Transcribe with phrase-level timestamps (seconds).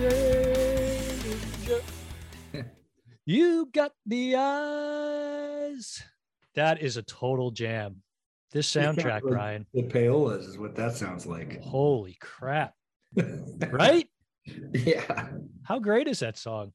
[0.00, 1.82] stranger.
[3.26, 6.02] you got the eyes.
[6.54, 8.02] That is a total jam.
[8.52, 9.66] This soundtrack, Brian.
[9.72, 11.62] The payolas is what that sounds like.
[11.62, 12.74] Holy crap.
[13.70, 14.08] right?
[14.72, 15.28] Yeah.
[15.62, 16.72] How great is that song?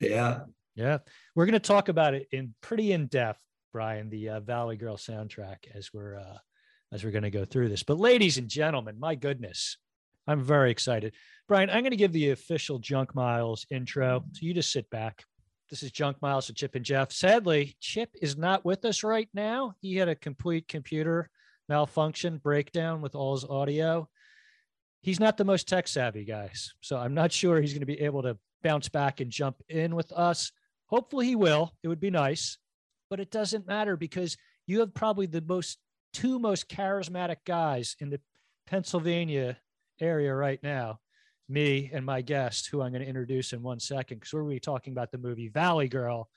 [0.00, 0.40] Yeah.
[0.74, 0.98] Yeah.
[1.34, 3.40] We're going to talk about it in pretty in depth,
[3.72, 6.36] Brian, the uh, Valley Girl soundtrack as we're uh,
[6.92, 7.82] as we're going to go through this.
[7.82, 9.78] But ladies and gentlemen, my goodness,
[10.26, 11.14] I'm very excited.
[11.48, 14.24] Brian, I'm going to give the official Junk Miles intro.
[14.32, 15.24] So you just sit back.
[15.70, 17.12] This is Junk Miles with Chip and Jeff.
[17.12, 19.74] Sadly, Chip is not with us right now.
[19.80, 21.30] He had a complete computer
[21.68, 24.08] malfunction breakdown with all his audio.
[25.02, 26.74] He's not the most tech savvy, guys.
[26.80, 29.94] So I'm not sure he's going to be able to bounce back and jump in
[29.94, 30.50] with us.
[30.86, 31.72] Hopefully he will.
[31.84, 32.58] It would be nice,
[33.08, 34.36] but it doesn't matter because
[34.66, 35.78] you have probably the most
[36.12, 38.20] two most charismatic guys in the
[38.66, 39.58] Pennsylvania
[40.00, 40.98] area right now,
[41.48, 44.52] me and my guest, who I'm going to introduce in one second, because we're going
[44.52, 46.28] to be talking about the movie Valley Girl.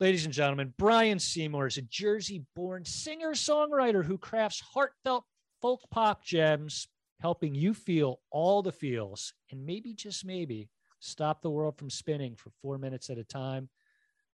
[0.00, 5.24] Ladies and gentlemen, Brian Seymour is a Jersey born singer songwriter who crafts heartfelt
[5.60, 6.86] folk pop gems,
[7.20, 10.68] helping you feel all the feels and maybe, just maybe,
[11.00, 13.68] stop the world from spinning for four minutes at a time.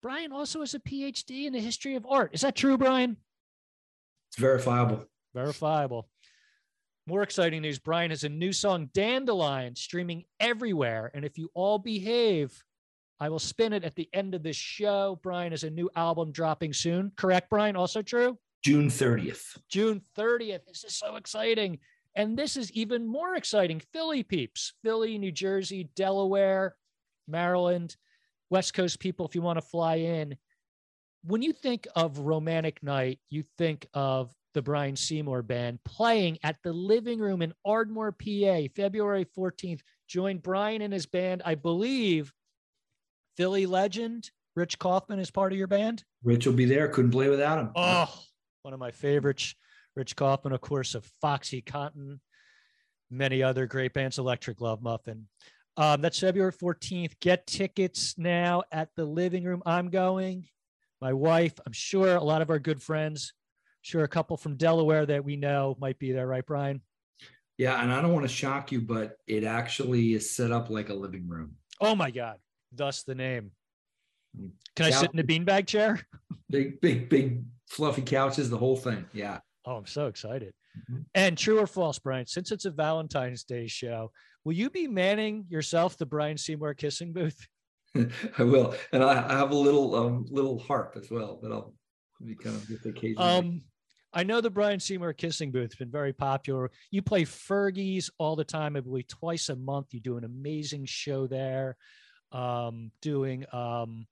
[0.03, 2.31] Brian also has a PhD in the history of art.
[2.35, 3.17] Is that true, Brian?
[4.31, 5.05] It's verifiable.
[5.33, 6.09] Verifiable.
[7.07, 11.11] More exciting news Brian has a new song, Dandelion, streaming everywhere.
[11.15, 12.63] And if you all behave,
[13.19, 15.19] I will spin it at the end of this show.
[15.21, 17.11] Brian has a new album dropping soon.
[17.17, 17.75] Correct, Brian?
[17.75, 18.39] Also true?
[18.65, 19.59] June 30th.
[19.69, 20.65] June 30th.
[20.67, 21.81] This is so exciting.
[22.15, 23.81] And this is even more exciting.
[23.93, 26.77] Philly peeps, Philly, New Jersey, Delaware,
[27.27, 27.97] Maryland,
[28.51, 30.37] West Coast people, if you want to fly in.
[31.25, 36.57] When you think of Romantic Night, you think of the Brian Seymour Band playing at
[36.63, 39.81] the living room in Ardmore, PA, February 14th.
[40.09, 41.43] Join Brian and his band.
[41.45, 42.33] I believe
[43.37, 46.05] Philly legend Rich Kaufman is part of your band.
[46.23, 46.89] Rich will be there.
[46.89, 47.71] Couldn't play without him.
[47.75, 48.13] Oh,
[48.63, 49.55] one of my favorites.
[49.97, 52.21] Rich Kaufman, of course, of Foxy Cotton,
[53.11, 55.29] many other great bands, Electric Love Muffin.
[55.77, 57.13] Um, that's February 14th.
[57.21, 59.63] Get tickets now at the living room.
[59.65, 60.47] I'm going.
[61.01, 63.33] My wife, I'm sure a lot of our good friends
[63.83, 66.81] sure a couple from Delaware that we know might be there, right, Brian?
[67.59, 70.89] Yeah, and I don't want to shock you, but it actually is set up like
[70.89, 71.57] a living room.
[71.81, 72.39] Oh my God.
[72.73, 73.51] Thus the name.
[74.77, 76.01] Can I sit in a beanbag chair?
[76.51, 79.07] Big, big, big fluffy couches, the whole thing.
[79.15, 79.39] Yeah.
[79.65, 80.53] Oh, I'm so excited.
[80.77, 81.03] Mm-hmm.
[81.15, 84.11] And true or false, Brian, since it's a Valentine's Day show,
[84.45, 87.47] will you be manning yourself the Brian Seymour kissing booth?
[88.39, 88.75] I will.
[88.93, 91.73] And I, I have a little um little harp as well that I'll
[92.23, 93.17] be kind of get the occasion.
[93.19, 93.63] Um
[94.15, 96.71] I know the Brian Seymour kissing booth has been very popular.
[96.91, 98.77] You play Fergie's all the time.
[98.77, 99.95] I believe twice a month.
[99.95, 101.77] You do an amazing show there.
[102.31, 104.07] Um, doing um,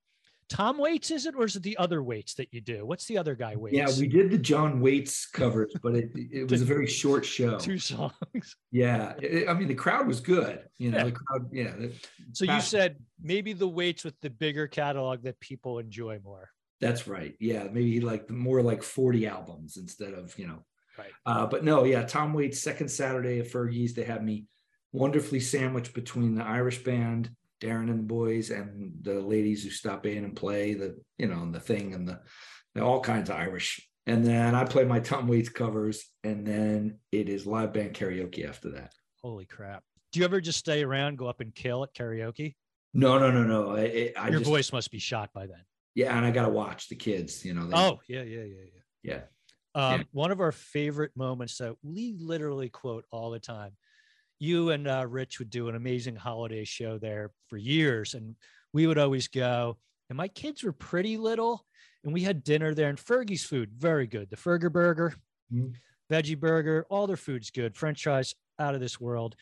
[0.50, 2.84] Tom Waits, is it, or is it the other Waits that you do?
[2.84, 3.77] What's the other guy Waits?
[3.77, 7.56] Yeah, we did the John Waits covers, but it it was a very short show.
[7.59, 8.12] Two songs.
[8.72, 10.65] Yeah, it, I mean the crowd was good.
[10.78, 11.05] You know, yeah.
[11.05, 11.49] the crowd.
[11.53, 11.72] Yeah.
[12.32, 16.50] So you said maybe the Waits with the bigger catalog that people enjoy more.
[16.80, 17.34] That's right.
[17.41, 20.64] Yeah, maybe like more like 40 albums instead of, you know.
[20.98, 21.12] Right.
[21.26, 24.46] Uh, but no, yeah, Tom Waits' second Saturday at Fergie's, they had me
[24.92, 27.30] wonderfully sandwiched between the Irish band,
[27.60, 31.42] Darren and the boys, and the ladies who stop in and play the, you know,
[31.42, 32.20] and the thing and the
[32.82, 33.80] all kinds of Irish.
[34.06, 38.48] And then I play my Tom Waits covers, and then it is live band karaoke
[38.48, 38.92] after that.
[39.22, 39.84] Holy crap.
[40.12, 42.56] Do you ever just stay around, go up and kill at karaoke?
[42.92, 43.76] No, no, no, no.
[43.76, 45.62] I, I Your just, voice must be shot by then.
[45.94, 47.44] Yeah, and I got to watch the kids.
[47.44, 47.66] You know.
[47.66, 48.81] They, oh yeah, yeah, yeah, yeah.
[49.02, 49.20] Yeah.
[49.75, 50.06] Um, yeah.
[50.12, 53.72] One of our favorite moments that we literally quote all the time.
[54.38, 58.37] You and uh, Rich would do an amazing holiday show there for years, and
[58.72, 59.76] we would always go.
[60.08, 61.64] And my kids were pretty little,
[62.04, 62.88] and we had dinner there.
[62.88, 64.31] And Fergie's food very good.
[64.31, 65.14] The Ferger Burger,
[65.52, 65.72] mm-hmm.
[66.12, 67.76] veggie burger, all their food's good.
[67.76, 69.36] French fries out of this world.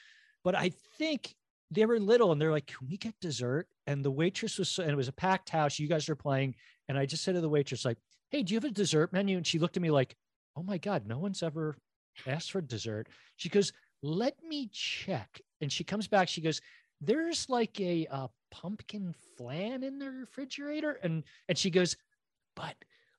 [0.45, 1.35] But I think
[1.71, 3.67] they were little and they're like, can we get dessert?
[3.87, 5.79] And the waitress was, and it was a packed house.
[5.79, 6.55] You guys are playing.
[6.89, 7.99] And I just said to the waitress, like,
[8.31, 9.37] hey, do you have a dessert menu?
[9.37, 10.17] And she looked at me like,
[10.57, 11.77] oh my God, no one's ever
[12.27, 13.09] asked for dessert.
[13.37, 13.73] She goes,
[14.03, 15.41] let me check.
[15.61, 16.29] And she comes back.
[16.29, 16.61] She goes,
[17.01, 20.99] there's like a, a pumpkin flan in the refrigerator.
[21.03, 21.97] And, and she goes,
[22.57, 22.75] but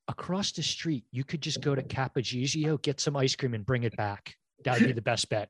[0.07, 3.83] across the street, you could just go to Capogiro, get some ice cream and bring
[3.83, 4.35] it back.
[4.65, 5.49] That would be the best bet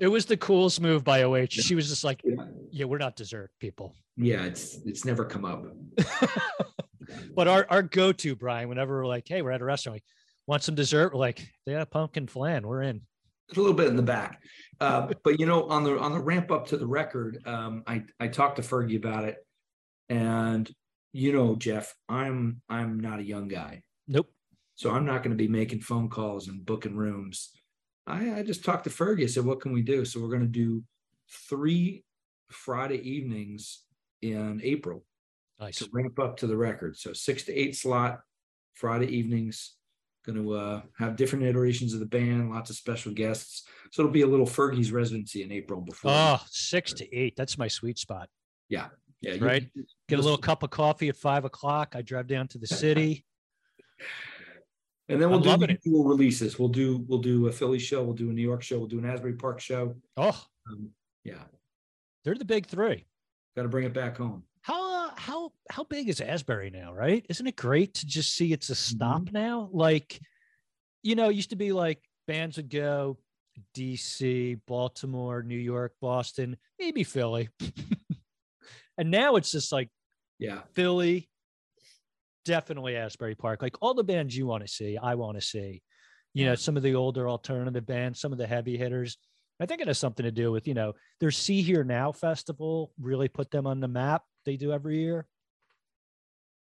[0.00, 1.46] it was the coolest move by OH.
[1.50, 2.44] She was just like, yeah.
[2.70, 3.94] yeah, we're not dessert people.
[4.16, 5.64] Yeah, it's it's never come up.
[7.34, 10.02] but our our go-to, Brian, whenever we're like, hey, we're at a restaurant, we
[10.46, 13.02] want some dessert, we're like, they got a pumpkin flan, we're in.
[13.54, 14.42] a little bit in the back.
[14.80, 18.04] Uh, but you know, on the on the ramp up to the record, um, I
[18.18, 19.36] I talked to Fergie about it,
[20.08, 20.68] and
[21.12, 24.30] you know, Jeff, I'm I'm not a young guy, Nope.
[24.74, 27.50] so I'm not going to be making phone calls and booking rooms.
[28.08, 29.24] I, I just talked to Fergie.
[29.24, 30.82] I said, "What can we do?" So we're going to do
[31.48, 32.04] three
[32.50, 33.82] Friday evenings
[34.22, 35.04] in April
[35.60, 35.78] Nice.
[35.78, 36.96] to ramp up to the record.
[36.96, 38.20] So six to eight slot
[38.74, 39.74] Friday evenings.
[40.26, 43.62] Going to uh, have different iterations of the band, lots of special guests.
[43.92, 46.10] So it'll be a little Fergie's residency in April before.
[46.12, 47.34] Oh, six to eight.
[47.36, 48.28] That's my sweet spot.
[48.68, 48.88] yeah,
[49.20, 49.68] you- right.
[50.08, 51.94] Get a little cup of coffee at five o'clock.
[51.96, 53.24] I drive down to the city.
[55.08, 55.80] And then we'll I'm do loving the it.
[55.84, 56.58] usual releases.
[56.58, 58.02] We'll do we'll do a Philly show.
[58.02, 58.78] We'll do a New York show.
[58.78, 59.96] We'll do an Asbury Park show.
[60.16, 60.90] Oh, Um,
[61.24, 61.44] yeah,
[62.24, 63.06] they're the big three.
[63.56, 64.44] got to bring it back home.
[64.62, 66.92] How uh, how how big is Asbury now?
[66.92, 67.24] Right?
[67.30, 69.70] Isn't it great to just see it's a stop now?
[69.72, 70.20] Like,
[71.02, 73.18] you know, it used to be like bands would go
[73.74, 77.48] D.C., Baltimore, New York, Boston, maybe Philly,
[78.98, 79.88] and now it's just like
[80.38, 81.28] Yeah, Philly,
[82.48, 83.62] definitely Asbury Park.
[83.62, 85.82] Like all the bands you want to see, I want to see.
[86.34, 89.16] You know, some of the older alternative bands, some of the heavy hitters.
[89.60, 93.50] I think it has something to do with, you know, their Sea.Hear.Now festival really put
[93.50, 94.22] them on the map.
[94.44, 95.26] They do every year.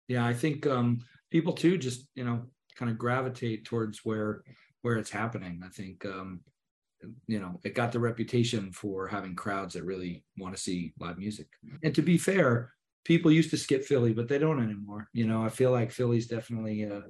[0.08, 0.24] yeah.
[0.24, 1.00] I think um,
[1.30, 2.42] people too just you know
[2.78, 4.42] kind of gravitate towards where
[4.82, 5.62] where it's happening.
[5.64, 6.40] I think um,
[7.26, 11.18] you know it got the reputation for having crowds that really want to see live
[11.18, 11.48] music.
[11.82, 12.72] And to be fair,
[13.06, 15.08] people used to skip Philly, but they don't anymore.
[15.12, 17.04] You know, I feel like Philly's definitely a,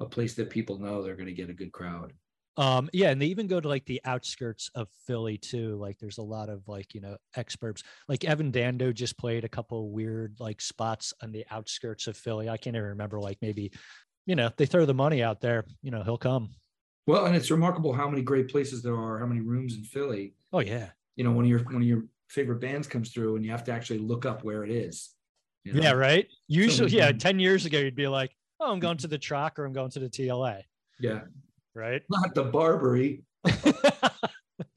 [0.00, 2.12] a place that people know they're going to get a good crowd.
[2.56, 5.76] Um, yeah, and they even go to like the outskirts of Philly too.
[5.76, 7.82] Like there's a lot of like, you know, experts.
[8.08, 12.48] Like Evan Dando just played a couple weird like spots on the outskirts of Philly.
[12.48, 13.72] I can't even remember, like maybe,
[14.26, 16.50] you know, they throw the money out there, you know, he'll come.
[17.06, 20.34] Well, and it's remarkable how many great places there are, how many rooms in Philly.
[20.52, 20.90] Oh yeah.
[21.16, 23.72] You know, when your one of your favorite bands comes through, and you have to
[23.72, 25.10] actually look up where it is.
[25.64, 25.82] You know?
[25.82, 26.26] Yeah, right.
[26.48, 27.22] Usually, many yeah, times.
[27.22, 29.90] 10 years ago, you'd be like, oh, I'm going to the track or I'm going
[29.90, 30.62] to the TLA,
[31.00, 31.22] Yeah,
[31.74, 32.02] right?
[32.10, 33.24] not the Barbary.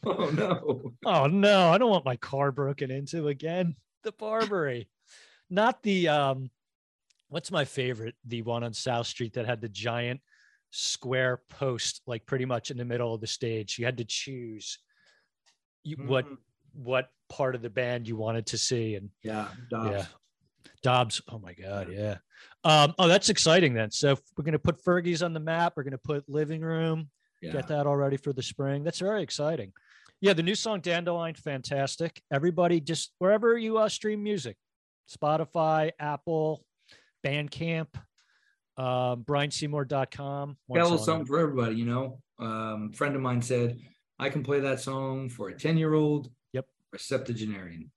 [0.08, 0.94] Oh no.
[1.06, 3.76] oh, no, I don't want my car broken into again.
[4.04, 4.88] The Barbary,
[5.50, 6.50] not the, um,
[7.30, 8.16] what's my favorite?
[8.26, 10.22] The one on South Street that had the giant
[10.72, 13.78] square post, like pretty much in the middle of the stage.
[13.80, 14.78] You had to choose
[15.84, 16.38] you, what Mhm.
[16.74, 20.06] what part of the band you wanted to see, and Yeah, Yeah.
[20.86, 21.20] Dobbs.
[21.30, 21.88] Oh my God.
[21.92, 22.18] Yeah.
[22.64, 23.90] Um, oh, that's exciting then.
[23.90, 25.74] So we're going to put Fergie's on the map.
[25.76, 27.10] We're going to put living room,
[27.42, 27.54] Yeah.
[27.54, 28.84] get that all ready for the spring.
[28.84, 29.74] That's very exciting.
[30.22, 30.34] Yeah.
[30.34, 32.22] The new song Dandelion, fantastic.
[32.32, 34.58] Everybody just wherever you uh, stream music,
[35.10, 36.64] Spotify, Apple,
[37.26, 37.88] Bandcamp,
[38.78, 40.58] um, BrianSeymour.com.
[40.72, 41.06] Got a little song.
[41.06, 42.20] something for everybody, you know.
[42.38, 43.80] Um, friend of mine said,
[44.20, 46.30] I can play that song for a 10 year old.
[46.54, 46.66] Yep.
[46.94, 47.92] Or septuagenarian.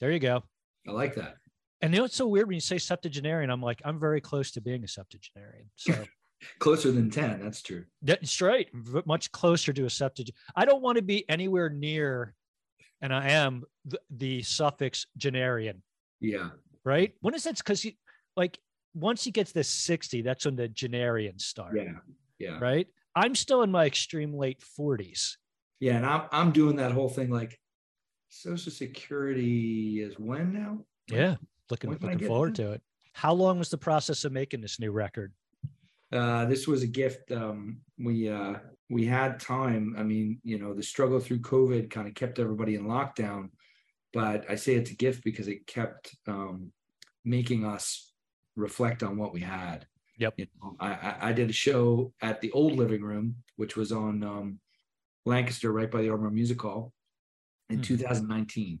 [0.00, 0.42] There you go.
[0.88, 1.36] I like that.
[1.84, 3.50] And you know, it's so weird when you say septuagenarian.
[3.50, 5.66] I'm like, I'm very close to being a septuagenarian.
[5.76, 5.92] So
[6.58, 7.40] Closer than 10.
[7.42, 7.84] That's true.
[8.02, 8.68] That's right.
[9.06, 10.30] Much closer to a septuag.
[10.56, 12.34] I don't want to be anywhere near,
[13.02, 15.80] and I am the, the suffix genarian,
[16.20, 16.50] Yeah.
[16.84, 17.12] right?
[17.20, 17.56] When is that?
[17.58, 17.92] Because you
[18.36, 18.58] like
[18.94, 21.92] once you get to the 60, that's when the genarians start, Yeah.
[22.38, 22.58] Yeah.
[22.60, 22.86] right?
[23.14, 25.36] I'm still in my extreme late 40s.
[25.80, 25.96] Yeah.
[25.96, 27.58] And I'm, I'm doing that whole thing like
[28.28, 30.78] Social Security is when now?
[31.10, 31.36] Yeah.
[31.70, 32.82] Looking, When looking forward to it.
[33.12, 35.32] How long was the process of making this new record?
[36.12, 37.32] Uh, this was a gift.
[37.32, 38.54] Um, we uh,
[38.90, 39.94] we had time.
[39.98, 43.50] I mean, you know, the struggle through COVID kind of kept everybody in lockdown,
[44.12, 46.72] but I say it's a gift because it kept um,
[47.24, 48.12] making us
[48.56, 49.86] reflect on what we had.
[50.18, 50.34] Yep.
[50.36, 54.22] You know, I, I did a show at the old living room, which was on
[54.22, 54.60] um,
[55.24, 56.92] Lancaster, right by the Ardmore Music Hall,
[57.70, 57.82] in Hmm.
[57.82, 58.78] 2019,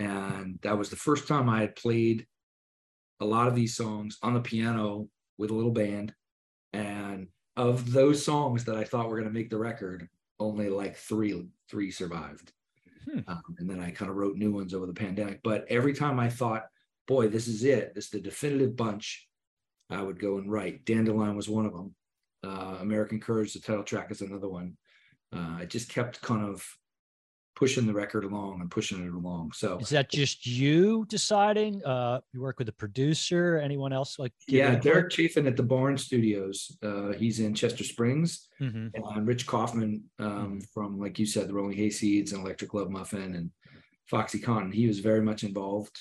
[0.00, 2.26] and that was the first time I had played
[3.20, 6.14] a lot of these songs on the piano with a little band.
[6.72, 10.96] And of those songs that I thought were going to make the record, only like
[10.96, 12.52] three three survived.
[13.04, 13.20] Hmm.
[13.28, 15.40] Um, and then I kind of wrote new ones over the pandemic.
[15.44, 16.64] But every time I thought,
[17.06, 19.28] boy, this is it, this is the definitive bunch,
[19.90, 20.86] I would go and write.
[20.86, 21.94] Dandelion was one of them.
[22.42, 24.76] Uh, American Courage, the title track, is another one.
[25.34, 26.64] Uh, I just kept kind of
[27.56, 29.52] pushing the record along and pushing it along.
[29.52, 31.84] So Is that just you deciding?
[31.84, 33.58] Uh, you work with a producer?
[33.58, 34.18] Anyone else?
[34.18, 34.76] Like, yeah?
[34.76, 36.76] Derek Chafin at the Barn Studios.
[36.82, 38.46] Uh, he's in Chester Springs.
[38.60, 38.90] Mhm.
[39.16, 43.34] and Rich Kaufman um, from, like you said, the Rolling Hayseeds and Electric Love Muffin
[43.34, 43.50] and
[44.06, 44.70] Foxy Cotton.
[44.72, 45.98] He was very much involved.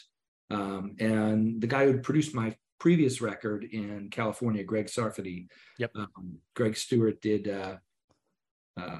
[0.49, 5.47] Um, and the guy who produced my previous record in California, Greg Sarfati.
[5.77, 5.91] Yep.
[5.95, 7.77] Um, Greg Stewart did uh,
[8.77, 8.99] uh,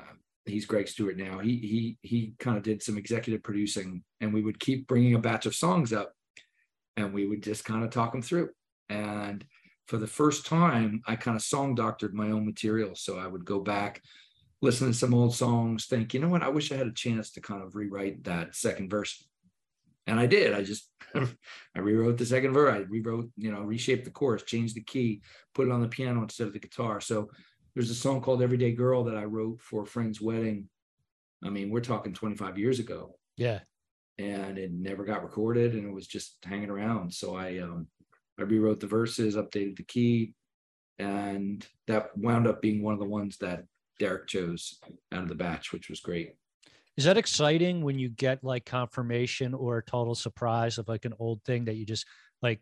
[0.50, 1.40] he's Greg Stewart now.
[1.40, 5.20] He he he kind of did some executive producing, and we would keep bringing a
[5.20, 6.14] batch of songs up,
[6.98, 8.50] and we would just kind of talk them through.
[8.90, 9.46] And
[9.88, 12.96] for the first time, I kind of song doctored my own material.
[12.96, 14.02] So I would go back,
[14.62, 17.32] listen to some old songs, think, you know what, I wish I had a chance
[17.32, 19.24] to kind of rewrite that second verse.
[20.06, 20.54] And I did.
[20.54, 22.76] I just I rewrote the second verse.
[22.76, 25.22] I rewrote, you know, reshaped the chorus, changed the key,
[25.56, 27.02] put it on the piano instead of the guitar.
[27.02, 27.30] So
[27.76, 30.70] there's a song called Everyday Girl that I wrote for a friend's wedding.
[31.44, 33.16] I mean, we're talking 25 years ago.
[33.38, 33.60] Yeah.
[34.18, 37.14] And it never got recorded and it was just hanging around.
[37.14, 37.88] So I um
[38.38, 40.34] I rewrote the verses, updated the key,
[40.98, 43.64] and that wound up being one of the ones that
[44.00, 44.80] Derek chose
[45.12, 46.36] out of the batch, which was great.
[46.98, 51.14] Is that exciting when you get like confirmation or a total surprise of like an
[51.20, 52.06] old thing that you just
[52.42, 52.60] like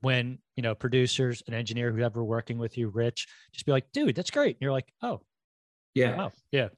[0.00, 4.14] when you know producers and engineer whoever working with you, Rich, just be like, dude,
[4.14, 4.56] that's great.
[4.56, 5.20] And you're like, oh,
[5.94, 6.68] yeah, wow, yeah.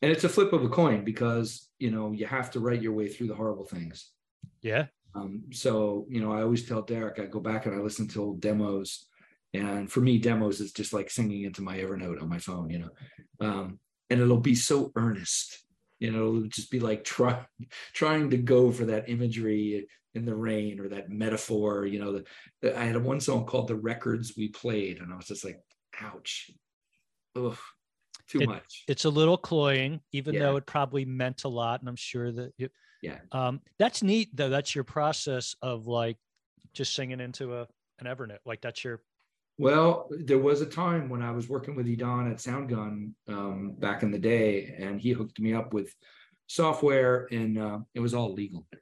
[0.00, 2.92] And it's a flip of a coin because you know you have to write your
[2.92, 4.10] way through the horrible things.
[4.62, 4.86] Yeah.
[5.14, 8.22] Um, so you know, I always tell Derek, I go back and I listen to
[8.22, 9.06] old demos,
[9.54, 12.70] and for me, demos is just like singing into my Evernote on my phone.
[12.70, 12.90] You know,
[13.40, 13.78] um,
[14.10, 15.58] and it'll be so earnest.
[16.02, 17.46] You know, it'll just be like trying
[17.94, 21.86] trying to go for that imagery in the rain or that metaphor.
[21.86, 22.24] You know, the,
[22.60, 25.60] the, I had one song called "The Records We Played," and I was just like,
[26.00, 26.50] "Ouch."
[27.36, 27.56] Ugh,
[28.26, 28.82] too it, much.
[28.88, 30.40] It's a little cloying, even yeah.
[30.40, 31.78] though it probably meant a lot.
[31.78, 32.68] And I'm sure that you,
[33.00, 33.18] yeah.
[33.30, 34.48] Um, that's neat though.
[34.48, 36.16] That's your process of like
[36.74, 37.68] just singing into a
[38.00, 38.38] an Evernote.
[38.44, 39.02] Like that's your
[39.58, 44.02] well, there was a time when I was working with Edon at Soundgun um, back
[44.02, 45.94] in the day, and he hooked me up with
[46.46, 48.80] software, and uh, it was all legal and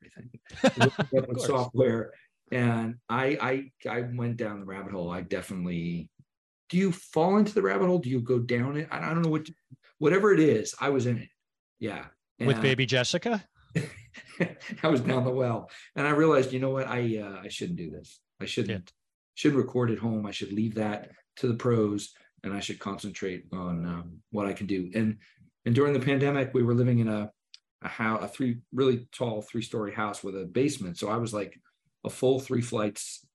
[0.62, 1.06] everything.
[1.28, 2.12] with software,
[2.52, 5.10] and I, I I went down the rabbit hole.
[5.10, 6.08] I definitely.
[6.68, 7.98] Do you fall into the rabbit hole?
[7.98, 8.86] Do you go down it?
[8.92, 9.48] I don't know what,
[9.98, 10.72] whatever it is.
[10.80, 11.28] I was in it.
[11.80, 12.04] Yeah.
[12.38, 13.44] And with baby Jessica.
[14.82, 17.78] I was down the well, and I realized, you know what, I uh, I shouldn't
[17.78, 18.20] do this.
[18.40, 18.92] I shouldn't.
[19.40, 20.26] Should record at home.
[20.26, 22.12] I should leave that to the pros,
[22.44, 24.90] and I should concentrate on um, what I can do.
[24.94, 25.16] And
[25.64, 27.32] and during the pandemic, we were living in a
[27.80, 30.98] a house, a three really tall three story house with a basement.
[30.98, 31.58] So I was like
[32.04, 33.26] a full three flights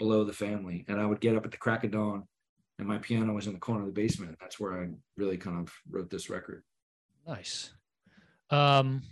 [0.00, 2.24] below the family, and I would get up at the crack of dawn,
[2.80, 4.36] and my piano was in the corner of the basement.
[4.40, 6.64] That's where I really kind of wrote this record.
[7.24, 7.70] Nice.
[8.50, 9.02] Um,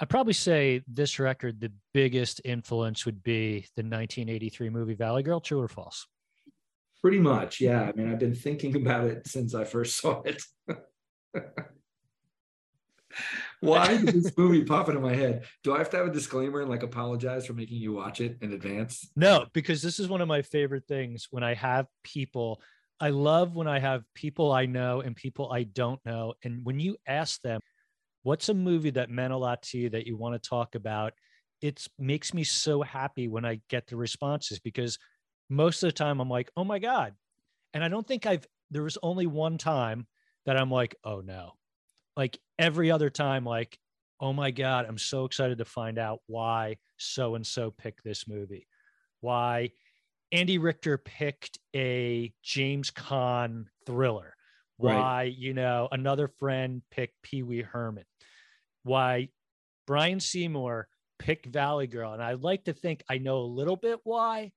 [0.00, 5.40] I'd probably say this record, the biggest influence would be the 1983 movie Valley Girl.
[5.40, 6.06] True or false?
[7.02, 7.82] Pretty much, yeah.
[7.82, 10.42] I mean, I've been thinking about it since I first saw it.
[13.60, 15.44] Why did this movie pop in my head?
[15.62, 18.38] Do I have to have a disclaimer and like apologize for making you watch it
[18.40, 19.10] in advance?
[19.16, 22.62] No, because this is one of my favorite things when I have people.
[23.00, 26.34] I love when I have people I know and people I don't know.
[26.42, 27.60] And when you ask them,
[28.22, 31.12] what's a movie that meant a lot to you that you want to talk about?
[31.62, 34.98] It makes me so happy when i get the responses because
[35.48, 37.14] most of the time i'm like oh my god.
[37.74, 40.06] And i don't think i've there was only one time
[40.46, 41.52] that i'm like oh no.
[42.16, 43.78] Like every other time like
[44.20, 48.26] oh my god i'm so excited to find out why so and so picked this
[48.28, 48.66] movie.
[49.20, 49.70] Why
[50.32, 54.34] andy richter picked a james caan thriller.
[54.76, 55.36] Why right.
[55.36, 58.04] you know another friend picked Pee Wee Herman,
[58.82, 59.28] why
[59.86, 64.00] Brian Seymour picked Valley Girl, and I'd like to think I know a little bit
[64.04, 64.52] why,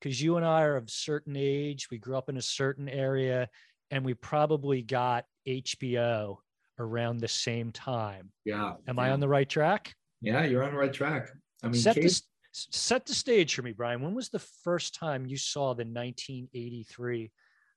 [0.00, 3.48] because you and I are of certain age, we grew up in a certain area,
[3.90, 6.38] and we probably got HBO
[6.78, 8.30] around the same time.
[8.44, 8.74] Yeah.
[8.88, 9.02] Am yeah.
[9.02, 9.94] I on the right track?
[10.20, 11.30] Yeah, you're on the right track.
[11.62, 14.02] I mean, set, Kate, the, set the stage for me, Brian.
[14.02, 17.30] When was the first time you saw the 1983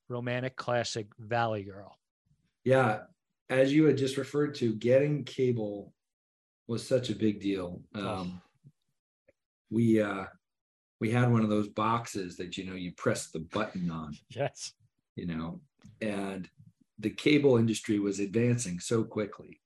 [0.10, 1.98] romantic classic Valley Girl.
[2.64, 3.02] Yeah,
[3.50, 5.94] as you had just referred to, getting cable
[6.68, 7.82] was such a big deal.
[7.96, 8.32] Um, oh.
[9.70, 10.26] We uh,
[11.00, 14.18] we had one of those boxes that you know you press the button on.
[14.30, 14.74] Yes.
[15.16, 15.62] You know,
[16.02, 16.50] and
[17.00, 19.62] the cable industry was advancing so quickly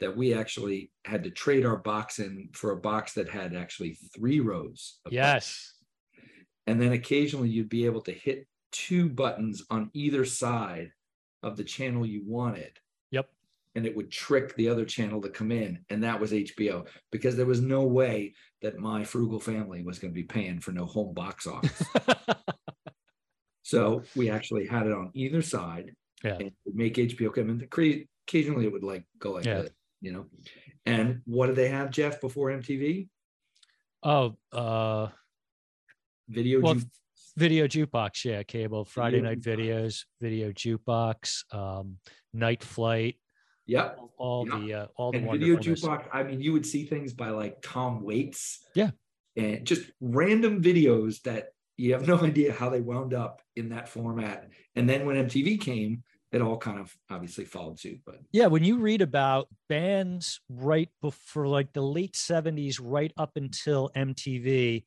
[0.00, 3.96] that we actually had to trade our box in for a box that had actually
[4.14, 4.98] three rows.
[5.08, 5.22] yes.
[5.22, 5.68] Buttons.
[6.66, 10.90] And then occasionally you'd be able to hit two buttons on either side
[11.42, 12.78] of the channel you wanted.
[13.74, 15.84] And it would trick the other channel to come in.
[15.88, 20.12] And that was HBO because there was no way that my frugal family was going
[20.12, 21.82] to be paying for no home box office.
[23.62, 25.92] so we actually had it on either side.
[26.22, 26.36] Yeah.
[26.38, 27.62] And make HBO come in.
[28.26, 29.62] Occasionally it would like go like yeah.
[29.62, 30.26] that, you know.
[30.84, 33.08] And what did they have, Jeff, before MTV?
[34.02, 35.08] Oh, uh
[36.28, 36.76] video well,
[37.36, 41.98] video jukebox yeah cable friday night videos video jukebox um
[42.32, 43.16] night flight
[43.66, 43.98] Yep.
[44.18, 44.58] all Yeah.
[44.58, 46.06] the uh, all the and video jukebox.
[46.12, 48.60] I mean, you would see things by like Tom Waits.
[48.74, 48.90] Yeah.
[49.36, 53.88] And just random videos that you have no idea how they wound up in that
[53.88, 54.48] format.
[54.74, 56.02] And then when MTV came,
[56.32, 58.00] it all kind of obviously followed suit.
[58.04, 63.32] But Yeah, when you read about bands right before like the late 70s, right up
[63.36, 64.84] until MTV,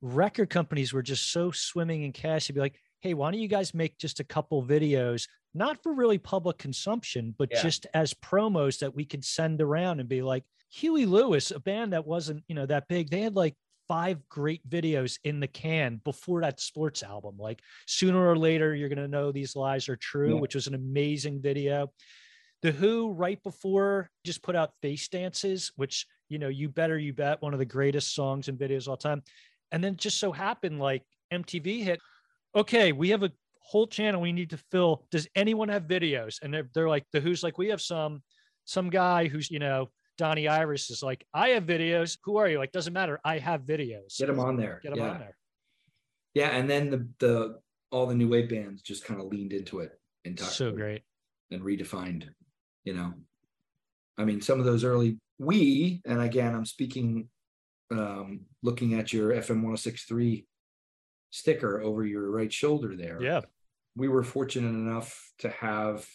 [0.00, 2.48] record companies were just so swimming in cash.
[2.48, 5.92] You'd be like, hey, why don't you guys make just a couple videos, not for
[5.94, 7.62] really public consumption, but Yeah.
[7.62, 11.92] just as promos that we could send around and be like, Huey Lewis, a band
[11.92, 13.54] that wasn't, you know, that big, they had like
[13.88, 17.36] five great videos in the can before that sports album.
[17.38, 20.40] Like sooner or later, you're going to know these lies are true, Yeah.
[20.40, 21.92] which was an amazing video.
[22.62, 27.12] The Who, right before, just put out Face Dances, which, you know, you better, you
[27.12, 29.22] bet, one of the greatest songs and videos of all time.
[29.70, 32.00] And then just so happened like MTV hit,
[32.54, 33.30] okay, we have a
[33.66, 35.04] whole channel we need to fill.
[35.10, 36.36] Does anyone have videos?
[36.42, 38.22] And they're, they're like, The Who's like, we have some,
[38.64, 42.16] some guy who's, you know, Donnie Iris is like, I have videos.
[42.24, 42.58] Who are you?
[42.58, 43.20] Like, doesn't matter.
[43.24, 44.16] I have videos.
[44.18, 44.80] get them on there.
[44.82, 45.10] Get them yeah.
[45.10, 45.36] on there.
[46.34, 46.48] Yeah.
[46.50, 47.58] And then the the
[47.90, 49.92] all the new wave bands just kind of leaned into it
[50.24, 51.02] entirely So great.
[51.50, 52.28] and redefined,
[52.84, 53.14] you know.
[54.18, 57.28] I mean, some of those early we, and again, I'm speaking
[57.90, 60.46] um looking at your FM 1063
[61.30, 63.22] sticker over your right shoulder there.
[63.22, 63.42] Yeah.
[63.96, 66.06] We were fortunate enough to have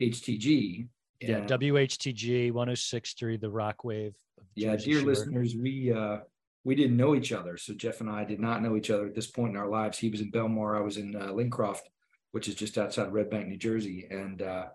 [0.00, 0.88] HTG.
[1.20, 1.38] Yeah.
[1.38, 4.14] and- WHTG 1063, the rock wave.
[4.54, 5.08] yeah, dear Shore.
[5.08, 6.18] listeners, we uh
[6.64, 7.56] we didn't know each other.
[7.56, 9.98] So Jeff and I did not know each other at this point in our lives.
[9.98, 11.88] He was in Belmar, I was in uh, Lincroft,
[12.32, 14.06] which is just outside Red Bank, New Jersey.
[14.10, 14.66] And uh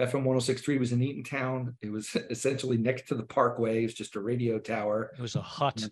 [0.00, 1.74] FM 1063 was in Eatontown.
[1.80, 3.80] It was essentially next to the parkway.
[3.80, 5.12] It was just a radio tower.
[5.16, 5.88] It was a hut.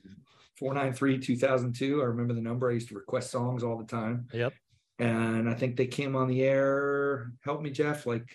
[0.59, 2.01] 493 2002.
[2.03, 2.71] I remember the number.
[2.71, 4.27] I used to request songs all the time.
[4.33, 4.53] Yep.
[5.01, 8.29] And I think they came on the air, help me, Jeff, like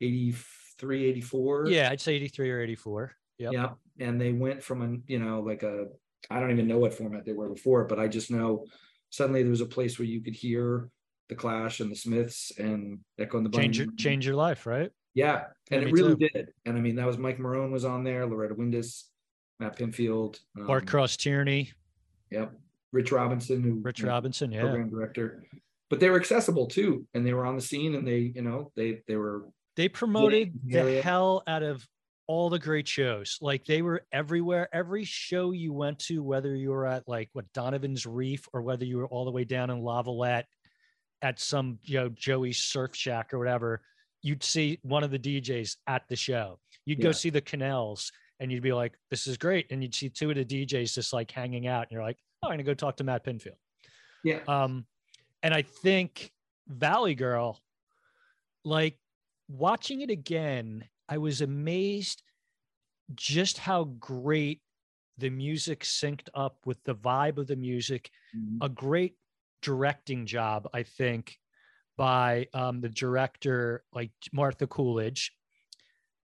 [0.00, 1.66] 83, 84.
[1.68, 3.12] Yeah, I'd say 83 or 84.
[3.38, 3.52] Yep.
[3.52, 3.68] Yeah.
[4.00, 5.86] And they went from a, you know, like a,
[6.30, 8.66] I don't even know what format they were before, but I just know
[9.10, 10.88] suddenly there was a place where you could hear
[11.28, 14.90] the Clash and the Smiths and Echo and the Change your change your life, right?
[15.14, 15.44] Yeah.
[15.70, 16.28] And Yeah, it really too.
[16.32, 16.48] did.
[16.64, 19.04] And I mean, that was Mike Marone was on there, Loretta Windus,
[19.60, 21.72] Matt Pinfield, Bart um, Cross Tierney,
[22.30, 22.52] Yep.
[22.92, 24.50] Rich Robinson, who Rich Robinson.
[24.52, 24.62] Yeah.
[24.62, 25.44] program director.
[25.88, 28.72] But they were accessible too, and they were on the scene, and they, you know,
[28.76, 31.00] they they were They promoted Yeah, the yeah.
[31.02, 31.86] hell out of
[32.26, 33.38] all the great shows.
[33.40, 34.68] Like they were everywhere.
[34.72, 38.84] Every show you went to, whether you were at like what Donovan's Reef or whether
[38.84, 40.44] you were all the way down in Lavallette
[41.22, 43.82] at some you know Joey's Surf Shack or whatever,
[44.22, 46.58] you'd see one of the DJs at the show.
[46.84, 50.08] You'd go see the Canals and you'd be like, "This is great," and you'd see
[50.08, 52.74] two of the DJs just like hanging out, and you're like, "Oh, I'm gonna go
[52.74, 53.56] talk to Matt Pinfield."
[54.24, 54.84] yeah, Um,
[55.42, 56.32] and I think
[56.66, 57.60] Valley Girl,
[58.64, 58.98] like
[59.48, 62.22] watching it again, I was amazed
[63.14, 64.62] just how great
[65.18, 68.10] the music synced up with the vibe of the music.
[68.36, 68.58] Mhm.
[68.60, 69.16] A great
[69.62, 71.38] directing job, I think,
[71.96, 75.36] by um, the director, like Martha Coolidge,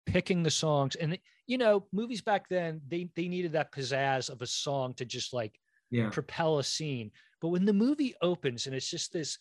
[0.06, 0.96] picking the songs.
[0.96, 5.06] And you know, movies back then they they needed that pizzazz of a song to
[5.06, 7.12] just like yeah, propel a scene.
[7.42, 9.38] But when the movie opens and it's just this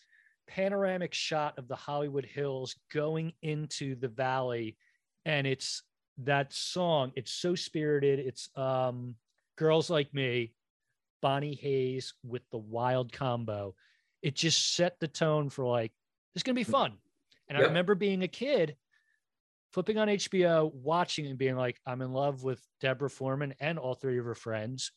[0.47, 4.77] panoramic shot of the Hollywood Hills going into the valley,
[5.25, 5.83] and it's
[6.19, 8.19] that song, it's so spirited.
[8.19, 9.15] It's um
[9.57, 10.53] Girls Like Me,
[11.21, 13.75] Bonnie Hayes with the wild combo.
[14.21, 15.91] It just set the tone for like,
[16.35, 16.93] it's gonna be fun.
[17.49, 18.75] And I remember being a kid
[19.71, 23.95] flipping on HBO, watching and being like, I'm in love with Deborah Foreman and all
[23.95, 24.91] three of her friends.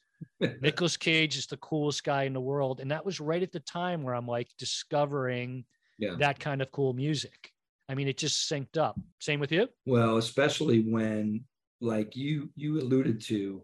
[0.61, 2.81] Nicolas Cage is the coolest guy in the world.
[2.81, 5.65] And that was right at the time where I'm like discovering
[5.99, 6.15] yeah.
[6.19, 7.53] that kind of cool music.
[7.89, 8.99] I mean, it just synced up.
[9.21, 9.69] Same with you?
[9.85, 11.45] Well, especially when,
[11.81, 13.63] like you you alluded to,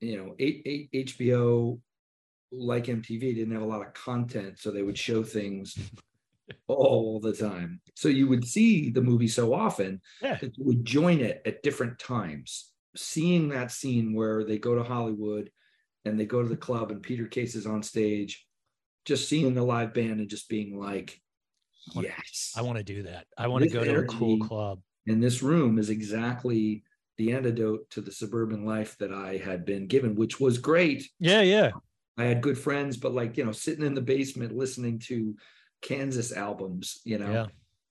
[0.00, 1.78] you know, eight, eight, HBO,
[2.50, 5.78] like MTV, didn't have a lot of content, so they would show things
[6.66, 7.80] all the time.
[7.94, 10.38] So you would see the movie so often Yeah.
[10.40, 12.71] that you would join it at different times.
[12.94, 15.50] Seeing that scene where they go to Hollywood
[16.04, 18.46] and they go to the club and Peter Case is on stage,
[19.04, 21.20] just seeing the live band and just being like,
[21.94, 22.52] wanna- yes.
[22.56, 23.26] I want to do that.
[23.38, 24.80] I want to go to a cool club.
[25.06, 26.84] And this room is exactly
[27.18, 31.08] the antidote to the suburban life that I had been given, which was great.
[31.18, 31.70] Yeah, yeah.
[32.18, 35.34] I had good friends, but like, you know, sitting in the basement listening to
[35.80, 37.46] Kansas albums, you know, Yeah.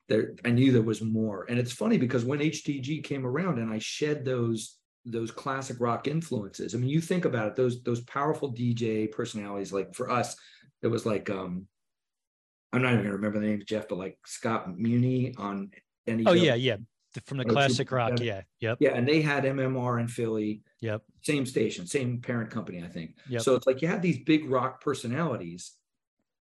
[0.08, 1.46] there I knew there was more.
[1.50, 6.08] And it's funny because when HTG came around and I shed those those classic rock
[6.08, 6.76] influences.
[6.76, 10.36] I mean, you think about it, those those powerful DJ personalities, like for us,
[10.82, 11.68] it was like um
[12.74, 15.72] I'm not even gonna remember the name, of Jeff, but like Scott Muni on
[16.08, 16.78] any Oh, yeah, yeah.
[17.26, 17.52] From the 102.7.
[17.52, 18.20] classic rock.
[18.22, 18.42] Yeah.
[18.62, 18.78] Yep.
[18.80, 21.02] Yeah, and they had MMR in Philly, Yep.
[21.22, 23.18] same station, same parent company, I think.
[23.28, 23.42] Yep.
[23.42, 25.74] So it's like you have these big rock personalities,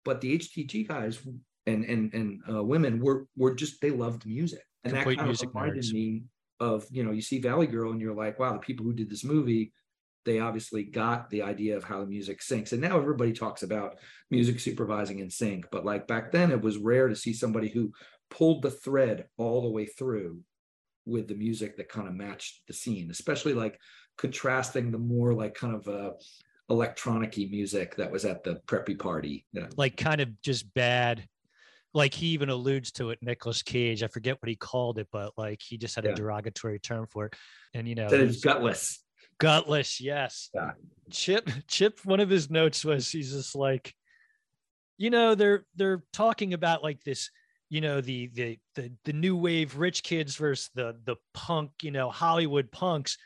[0.04, 1.18] but the HTG guys
[1.66, 5.28] and and and uh, women were were just they loved music, and Complete that kind
[5.28, 5.92] music of reminded nerds.
[5.92, 6.22] me
[6.60, 9.10] of you know you see Valley Girl and you're like wow the people who did
[9.10, 9.72] this movie
[10.26, 13.96] they obviously got the idea of how the music syncs and now everybody talks about
[14.30, 17.90] music supervising in sync but like back then it was rare to see somebody who
[18.30, 20.40] pulled the thread all the way through
[21.06, 23.78] with the music that kind of matched the scene especially like
[24.18, 26.12] contrasting the more like kind of uh
[26.70, 29.68] electronic music that was at the preppy party you know.
[29.76, 31.26] Like kind of just bad.
[31.92, 34.02] Like he even alludes to it, nicolas Cage.
[34.02, 36.12] I forget what he called it, but like he just had Yeah.
[36.12, 37.34] a derogatory term for it.
[37.74, 39.02] And you know, that is gutless
[39.40, 40.00] gutless.
[40.00, 40.50] Yes.
[40.54, 40.72] Yeah.
[41.10, 43.92] Chip, Chip, one of his notes was he's just like,
[44.98, 47.30] you know, they're they're talking about like this,
[47.68, 51.90] you know, the the the the new wave rich kids versus the the punk, you
[51.90, 53.16] know, Hollywood punks,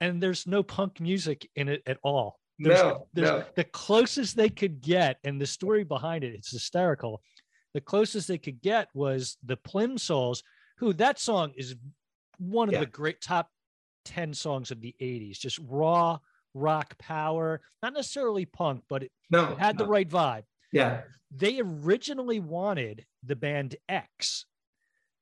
[0.00, 2.38] and there's no punk music in it at all.
[2.58, 6.52] There's, no there's no the closest they could get, and the story behind it, it's
[6.52, 7.20] hysterical.
[7.74, 10.42] The closest they could get was the Plimsouls,
[10.78, 11.74] who that song is
[12.38, 12.80] one of Yeah.
[12.80, 13.50] the great top
[14.04, 16.18] 10 songs of the 80s, just raw
[16.54, 20.44] rock power, not necessarily punk, but it no had the right vibe.
[20.72, 24.46] yeah They originally wanted the band X.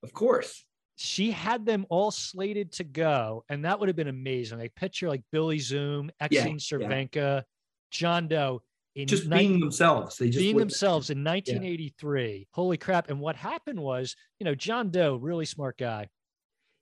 [0.02, 0.64] of course
[0.96, 4.60] She had them all slated to go, and that would have been amazing.
[4.60, 7.44] I picture like Billy Zoom, Yeah, Exene Cervenka,
[7.90, 8.62] John Doe
[8.94, 12.48] in just being themselves they just being themselves in 1983.
[12.52, 13.08] Holy crap.
[13.08, 16.08] And what happened was, you know, John Doe, really smart guy.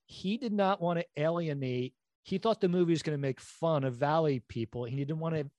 [0.06, 1.94] He did not want to alienate.
[2.24, 4.84] He thought the movie was going to make fun of Valley people.
[4.84, 5.50] and He didn't want to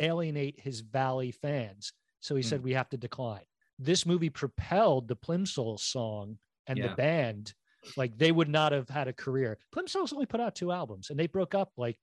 [0.00, 1.92] alienate his Valley fans.
[2.20, 2.48] So he Hmm.
[2.48, 3.44] said, we have to decline.
[3.78, 6.88] This movie propelled the Plimsoul song and Yeah.
[6.88, 7.54] the band.
[7.96, 9.58] Like they would not have had a career.
[9.72, 11.98] Plimsouls only put out two albums and they broke up like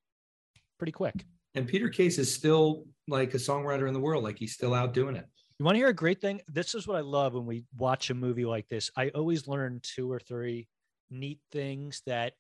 [0.79, 1.25] pretty quick.
[1.55, 4.93] And peter case is still like a songwriter in the world like he's still out
[4.93, 5.25] doing it
[5.59, 6.41] You want to hear a great thing?
[6.47, 8.91] This is what I love when we watch a movie like this.
[8.95, 10.67] I always learn two or three
[11.09, 12.33] neat things that,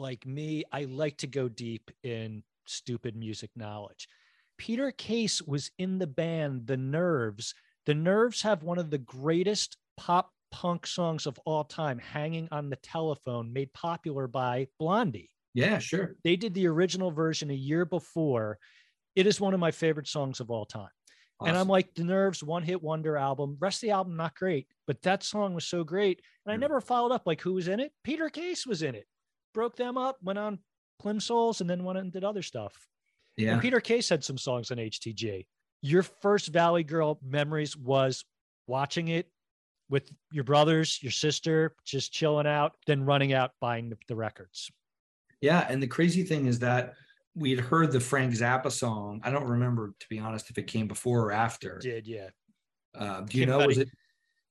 [0.00, 4.08] like me, I like to go deep in stupid music knowledge.
[4.56, 7.54] Peter Case was in the band The Nerves.
[7.86, 12.68] The Nerves have one of the greatest pop punk songs of all time, Hanging on
[12.68, 15.30] the Telephone, made popular by Blondie.
[15.54, 18.58] Yeah sure They did the original version a year before.
[19.16, 20.90] It is one of my favorite songs of all time.
[21.44, 23.56] And I'm like, the Nerves one hit wonder album.
[23.60, 26.20] Rest of the album, not great, but that song was so great.
[26.44, 26.62] And I hmm.
[26.62, 27.92] never followed up like who was in it.
[28.02, 29.06] Peter Case was in it.
[29.54, 30.58] Broke them up, went on
[31.00, 32.74] Plimsouls, and then went and did other stuff.
[33.36, 35.46] yeah And Peter Case had some songs on HTG.
[35.80, 38.24] Your first Valley Girl memories was
[38.66, 39.30] watching it
[39.88, 44.70] with your brothers, your sister, just chilling out, then running out buying the, the records.
[45.40, 46.94] Yeah, and the crazy thing is that
[47.34, 49.20] we'd heard the Frank Zappa song.
[49.22, 51.78] I don't remember, to be honest, if it came before or after.
[51.78, 52.28] Did yeah.
[52.96, 53.66] Uh, do you Came know?
[53.66, 53.88] Was a- it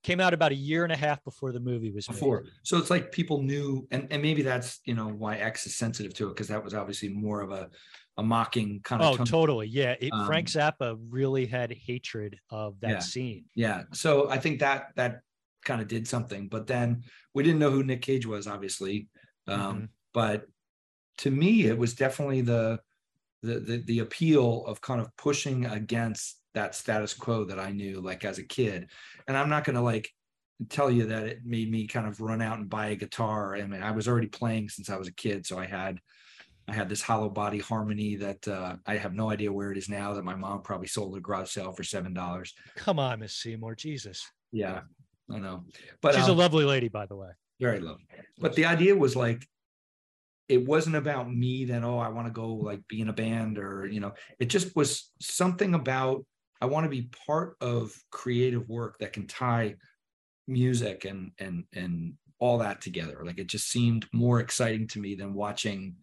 [0.04, 2.14] Came out about a year and a half before the movie was made.
[2.14, 2.44] before?
[2.62, 6.14] So it's like people knew, and, and maybe that's you know why X is sensitive
[6.14, 7.68] to it because that was obviously more of a
[8.16, 9.14] a mocking kind of.
[9.14, 9.26] Oh, tone.
[9.26, 9.66] totally.
[9.66, 9.96] Yeah.
[10.00, 12.98] It, Frank Um, Zappa really had hatred of that Yeah.
[13.00, 13.44] scene.
[13.56, 13.82] Yeah.
[13.92, 15.20] So I think that that
[15.64, 17.02] kind of did something, but then
[17.34, 19.08] we didn't know who Nick Cage was, obviously.
[19.48, 19.88] Um, Mhm.
[20.14, 20.46] But
[21.18, 22.80] to me, it was definitely the,
[23.42, 28.00] the the the appeal of kind of pushing against that status quo that I knew
[28.00, 28.88] like as a kid.
[29.26, 30.08] And I'm not gonna like
[30.68, 33.54] tell you that it made me kind of run out and buy a guitar.
[33.54, 36.00] I mean, I was already playing since I was a kid, so I had
[36.66, 39.88] I had this hollow body harmony that uh, I have no idea where it is
[39.88, 40.14] now.
[40.14, 42.54] That my mom probably sold at a garage sale for seven dollars.
[42.76, 43.74] Come on, Miss Seymour.
[43.74, 44.26] Jesus.
[44.52, 44.80] Yeah,
[45.30, 45.64] I know.
[46.02, 47.30] But She's um, a lovely lady, by the way.
[47.60, 48.04] very lovely.
[48.38, 49.46] But the idea was like,
[50.48, 53.58] it wasn't about me then, oh, I want to go like be in a band
[53.58, 56.24] or, you know, it just was something about,
[56.60, 59.76] I want to be part of creative work that can tie
[60.46, 63.22] music and, and, and all that together.
[63.24, 65.94] Like it just seemed more exciting to me than watching,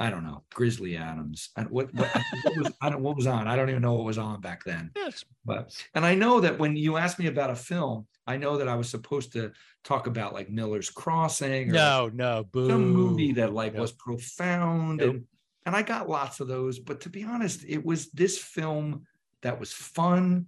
[0.00, 1.50] I don't know, Grizzly Adams.
[1.56, 2.08] And what, what,
[2.42, 3.46] what was, I don't, what was on?
[3.46, 4.90] I don't even know what was on back then.
[4.96, 5.24] Yes.
[5.44, 8.68] But and I know that when you asked me about a film, I know that
[8.68, 9.52] I was supposed to
[9.84, 12.68] talk about like Miller's Crossing or No, no, boo.
[12.68, 13.82] some movie that like Nope.
[13.82, 15.10] was profound Nope.
[15.10, 15.24] and
[15.66, 16.78] and I got lots of those.
[16.78, 19.04] But to be honest, it was this film
[19.42, 20.46] that was fun.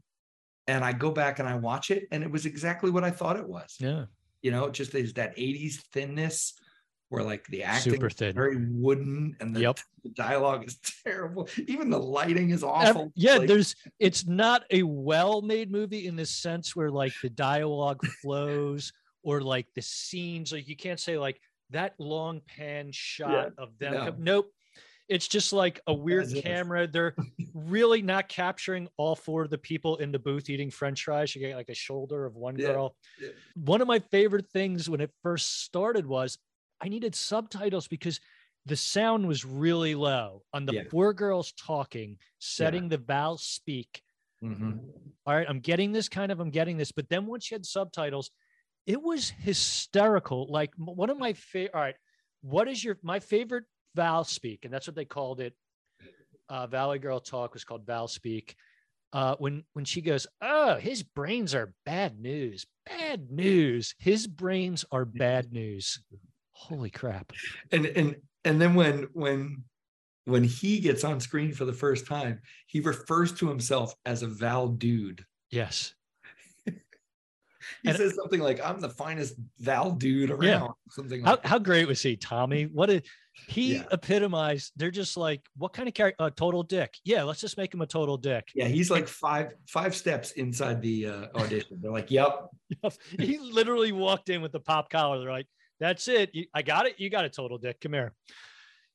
[0.68, 3.36] And I go back and I watch it, and it was exactly what I thought
[3.36, 3.76] it was.
[3.80, 4.04] Yeah.
[4.42, 6.54] You know, just is that 80s thinness
[7.12, 8.34] where like the acting Super is thin.
[8.34, 9.78] very wooden and the, Yep.
[10.02, 11.46] the dialogue is terrible.
[11.68, 13.12] Even the lighting is awful.
[13.14, 18.00] yeah, Like, there's it's not a well-made movie in the sense where like the dialogue
[18.22, 21.38] flows or like the scenes like you can't say like
[21.70, 23.92] that long pan shot of them.
[23.94, 24.14] no.
[24.18, 24.50] Nope.
[25.08, 26.86] It's just like a weird As camera.
[26.86, 27.14] They're
[27.52, 31.34] really not capturing all four of the people in the booth eating French fries.
[31.34, 32.68] You get like a shoulder of one Yeah.
[32.68, 32.96] girl.
[33.20, 33.28] Yeah.
[33.56, 36.38] One of my favorite things when it first started was
[36.82, 38.20] I needed subtitles because
[38.66, 40.84] the sound was really low on the Yeah.
[40.90, 44.02] four girls talking, setting the vowel speak.
[44.42, 44.80] Mhm.
[45.24, 46.92] All right, I'm getting this kind of, I'm getting this.
[46.92, 48.30] But then once you had subtitles,
[48.86, 50.46] it was hysterical.
[50.50, 51.74] Like one of my favorite.
[51.74, 51.96] All right,
[52.40, 53.64] what is your my favorite
[53.94, 54.64] Val speak?
[54.64, 55.56] And that's what they called it.
[56.48, 58.56] Uh, Valley Girl Talk was called Val Speak.
[59.12, 62.66] Uh, when when she goes, oh, his brains are bad news.
[62.86, 63.94] Bad news.
[63.98, 66.02] His brains are bad news.
[66.52, 67.32] Holy crap!
[67.70, 69.64] and and and then when when
[70.26, 74.28] when he gets on screen for the first time he refers to himself as a
[74.28, 75.94] val dude Yes.
[76.64, 76.72] he
[77.88, 80.68] And- says something like i'm the finest val dude around Yeah.
[80.90, 82.64] something How, like how great was he, Tommy?
[82.66, 83.02] What a
[83.48, 83.84] he Yeah.
[83.90, 84.72] epitomized.
[84.76, 86.22] They're just like, what kind of character?
[86.26, 86.94] A total dick.
[87.02, 88.46] Yeah, let's just make him a total dick.
[88.54, 92.48] yeah he's like five five steps inside the uh, audition they're like yep
[93.18, 95.18] he literally walked in with the pop collar.
[95.20, 95.48] They're like,
[95.82, 96.30] that's it.
[96.32, 96.94] You- I got it.
[96.98, 97.80] You got a total dick.
[97.80, 98.14] Come here.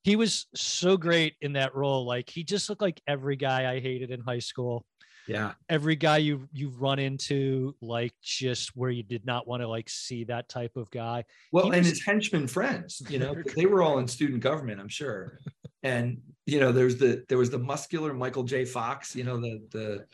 [0.04, 2.06] He was so great in that role.
[2.06, 4.86] Like he just looked like every guy I hated in high school.
[5.28, 9.68] yeah Every guy you you've run into, like just where you did not want to
[9.68, 11.26] like see that type of guy.
[11.52, 15.40] well and his henchmen friends you know, they were all in student government i'm sure
[15.84, 19.54] and you know there's the there was the muscular michael j fox you know the
[19.72, 20.06] the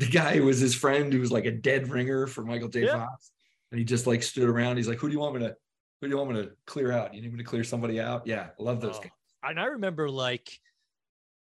[0.00, 2.80] the guy who was his friend who was like a dead ringer for michael j
[2.84, 2.98] Yeah.
[3.06, 3.30] fox
[3.70, 5.54] and he just like stood around he's like who do you want me to
[6.00, 8.26] who do you want me to clear out you need me to clear somebody out
[8.26, 9.10] yeah i love those Oh, guys
[9.44, 10.50] and I remember like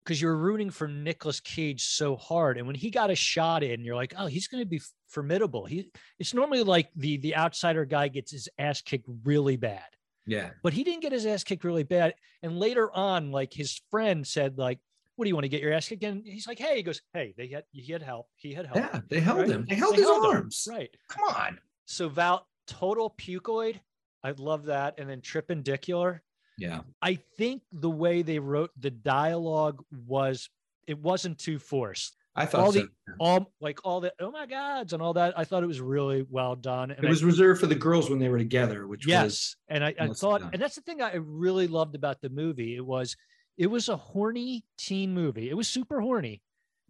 [0.04, 3.62] because you were rooting for Nicolas Cage so hard, and when he got a shot
[3.62, 5.64] in, you're like, oh, he's going to be formidable.
[5.64, 5.88] He
[6.18, 9.84] it's normally like the the outsider guy gets his ass kicked really bad,
[10.26, 12.14] yeah but he didn't get his ass kicked really bad.
[12.42, 14.80] And later on, like his friend said, like,
[15.14, 16.02] what do you want to get your ass kicked?
[16.02, 18.26] And he's like, hey, he goes, hey, they had he had help.
[18.34, 18.78] He had help.
[18.78, 19.50] yeah they held right?
[19.50, 20.90] him they held They his held him, arms Right.
[21.08, 23.78] come on So Val total pucoid.
[24.24, 24.94] I love that.
[24.98, 26.20] And then trippendicular.
[26.58, 30.48] yeah I think the way they wrote the dialogue was
[30.86, 32.16] it wasn't too forced.
[32.34, 32.80] i thought All so.
[32.80, 32.88] the
[33.20, 35.38] all like all the oh my gods and all that.
[35.38, 36.90] I thought it was really well done.
[36.90, 39.84] And it was I, reserved for the girls when they were together which was and
[39.84, 40.50] I, I thought, done.
[40.52, 42.74] and that's the thing I really loved about the movie.
[42.76, 43.16] It was
[43.58, 45.50] it was a horny teen movie.
[45.50, 46.40] It was super horny,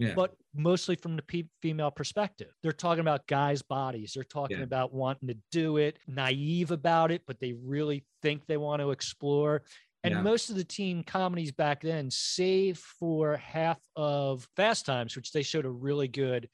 [0.08, 2.52] yeah but mostly from the pe- female perspective.
[2.62, 4.12] They're talking about guys' bodies.
[4.14, 4.64] They're talking Yeah.
[4.64, 8.90] about wanting to do it, naive about it, but they really think they want to
[8.90, 9.62] explore.
[10.04, 10.22] And Yeah.
[10.22, 15.42] most of the teen comedies back then, save for half of Fast Times, which they
[15.42, 16.48] showed a really good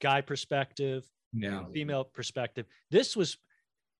[0.00, 2.66] guy perspective, yeah female perspective.
[2.90, 3.36] This was,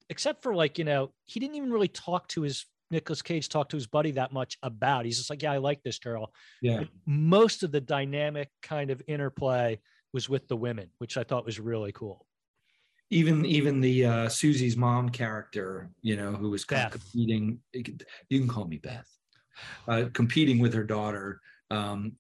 [0.09, 3.71] except for like, you know, he didn't even really talk to his Nicolas Cage talked
[3.73, 5.05] to his buddy that much about.
[5.05, 9.03] He's just like, yeah, I like this girl yeah most of the dynamic kind of
[9.07, 9.79] interplay
[10.13, 12.27] was with the women, which I thought was really cool.
[13.11, 17.59] even even the uh Susie's mom character, you know, who was kind of competing.
[17.73, 19.09] You can call me Beth.
[19.87, 21.41] Uh, competing with her daughter.
[21.71, 22.13] Um,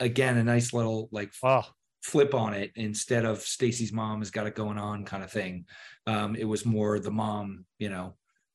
[0.00, 1.64] again, a nice little like Oh,
[2.02, 2.72] flip on it.
[2.76, 5.66] Instead of Stacy's mom has got it going on kind of thing.
[6.06, 8.14] Um, it was more the mom, you know,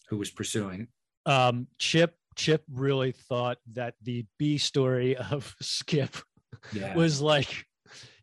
[0.09, 0.87] who was pursuing.
[1.25, 2.15] Um, Chip.
[2.35, 6.15] Chip really thought that the B story of Skip
[6.73, 6.95] Yeah.
[6.95, 7.65] was like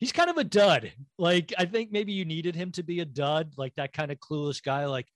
[0.00, 0.92] he's kind of a dud.
[1.18, 4.18] Like I think maybe you needed him to be a dud, like that kind of
[4.18, 4.87] clueless guy.
[4.87, 5.06] Like,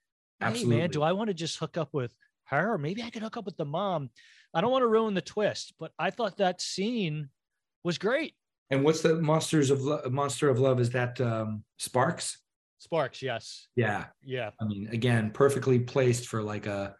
[0.40, 0.76] hey Absolutely.
[0.76, 2.14] man, do I want to just hook up with
[2.46, 2.74] her?
[2.74, 4.10] Or maybe I could hook up with the mom.
[4.52, 7.30] I don't want to ruin the twist, but I thought that scene
[7.84, 8.34] was great.
[8.70, 10.80] and what's the monsters of Lo- monster of love?
[10.80, 12.38] Is that um Sparks?
[12.78, 14.06] Sparks, yes, Yeah.
[14.22, 14.50] yeah.
[14.60, 16.94] I mean, again, perfectly placed for like a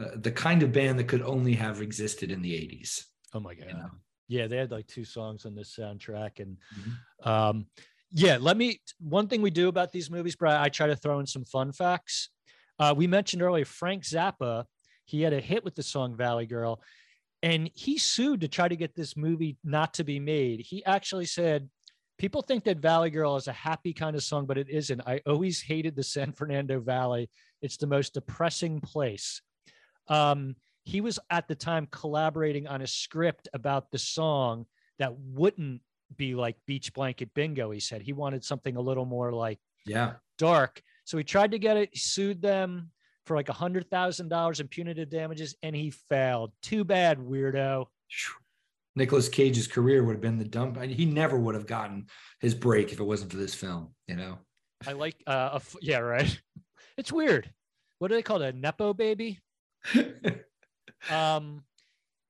[0.00, 3.04] uh, the kind of band that could only have existed in the 80s.
[3.34, 3.66] Oh my god.
[3.68, 3.90] You know?
[4.28, 7.26] Yeah, they had like two songs on this soundtrack, and Mhm.
[7.26, 7.66] um,
[8.12, 8.38] yeah.
[8.40, 8.80] Let me.
[8.98, 11.72] One thing we do about these movies, Brad, I try to throw in some fun
[11.72, 12.30] facts.
[12.78, 14.64] Uh, we mentioned earlier Frank Zappa.
[15.04, 16.80] He had a hit with the song Valley Girl,
[17.42, 20.60] and he sued to try to get this movie not to be made.
[20.60, 21.68] He actually said,
[22.16, 25.00] "People think that Valley Girl is a happy kind of song, but it isn't.
[25.06, 27.28] I always hated the San Fernando Valley.
[27.62, 29.42] It's the most depressing place."
[30.10, 34.66] Um, he was at the time collaborating on a script about the song
[34.98, 35.80] that wouldn't
[36.16, 37.70] be like Beach Blanket Bingo.
[37.70, 40.14] He said he wanted something a little more like Yeah.
[40.36, 40.82] dark.
[41.04, 42.90] So he tried to get it, sued them
[43.26, 46.52] for like a hundred thousand dollars in punitive damages, and he failed.
[46.62, 47.86] Too bad, weirdo.
[48.96, 50.80] Nicolas Cage's career would have been the dump.
[50.82, 52.06] He never would have gotten
[52.40, 54.38] his break if it wasn't for this film, you know?
[54.86, 56.40] I like uh a yeah, right.
[56.96, 57.50] It's weird.
[57.98, 58.54] What do they call it?
[58.54, 59.38] A Nepo baby?
[61.10, 61.62] um,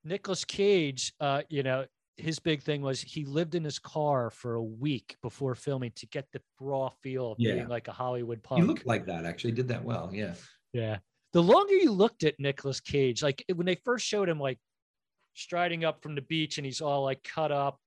[0.03, 1.85] Nicolas Cage, uh, you know,
[2.17, 6.05] his big thing was he lived in his car for a week before filming to
[6.07, 7.55] get the raw feel of Yeah.
[7.55, 8.61] being like a Hollywood punk.
[8.61, 9.25] He looked like that.
[9.25, 10.09] Actually, did that well.
[10.13, 10.35] Yeah.
[10.73, 10.97] Yeah.
[11.33, 14.59] The longer you looked at Nicolas Cage, like when they first showed him like
[15.33, 17.79] striding up from the beach and he's all like cut up,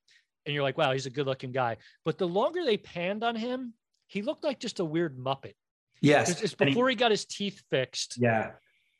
[0.46, 1.76] and you're like, wow, he's a good looking guy.
[2.04, 3.72] But the longer they panned on him,
[4.08, 5.54] he looked like just a weird Muppet.
[6.02, 6.42] Yes.
[6.42, 8.16] It's, And he- before he got his teeth fixed.
[8.18, 8.52] yeah.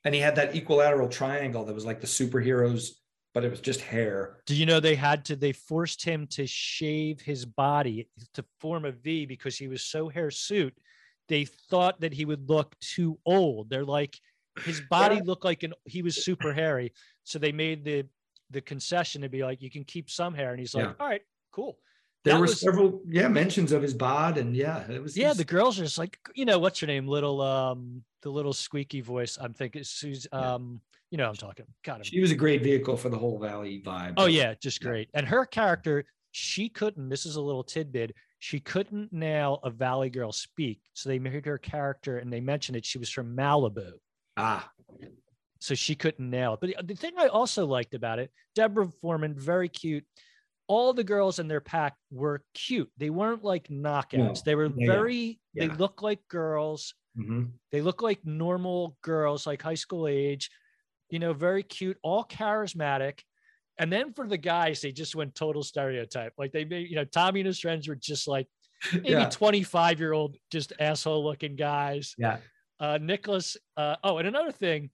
[0.05, 2.90] And he had that equilateral triangle that was like the superheroes,
[3.33, 4.38] but it was just hair.
[4.47, 8.85] Do you know they had to, they forced him to shave his body to form
[8.85, 10.77] a V because he was so hirsute.
[11.29, 13.71] They thought that he would look too old.
[13.71, 14.19] They're like,
[14.62, 15.23] his body Yeah.
[15.25, 16.93] looked like an, he was super hairy.
[17.25, 18.05] So they made the,
[18.51, 20.51] the concession to be like, you can keep some hair.
[20.51, 20.93] And he's like, Yeah.
[21.01, 21.79] all right, cool.
[22.25, 25.15] There That were was- several, yeah, mentions of his bod, and yeah, it was.
[25.17, 27.07] Yeah, he's- the girls are just like, you know, what's her name?
[27.07, 29.37] Little, um, the little squeaky voice.
[29.39, 30.55] I'm thinking Yeah.
[30.55, 31.67] um, you know, I'm talking.
[31.85, 34.15] God, I'm she was a great vehicle for the whole Valley vibe.
[34.17, 34.89] Oh yeah, just Yeah.
[34.89, 35.11] great.
[35.13, 37.11] And her character, she couldn't.
[37.11, 38.15] This is a little tidbit.
[38.39, 42.77] She couldn't nail a Valley Girl speak, so they made her character, and they mentioned
[42.77, 42.87] it.
[42.87, 43.93] She was from Malibu,
[44.39, 44.71] Ah,
[45.61, 46.61] so she couldn't nail it.
[46.61, 50.05] But the, the thing I also liked about it, Deborah Foreman, very cute.
[50.66, 52.90] All the girls in their pack were cute.
[52.96, 54.16] They weren't like knockouts.
[54.18, 54.35] No.
[54.44, 54.92] They were Yeah, yeah.
[54.92, 55.40] very.
[55.55, 56.94] They look like girls.
[57.16, 57.53] mhm.
[57.70, 60.50] They look like normal girls, like high school age,
[61.11, 63.20] you know, very cute, all charismatic.
[63.79, 66.33] And then for the guys, they just went total stereotype.
[66.38, 68.46] Like they made, you know, Tommy and his friends were just like
[68.92, 72.14] maybe yeah, 25 year old, just asshole looking guys.
[72.18, 72.38] yeah.
[72.81, 73.57] Uh, Nicolas.
[73.77, 74.90] Uh, oh, and another thing,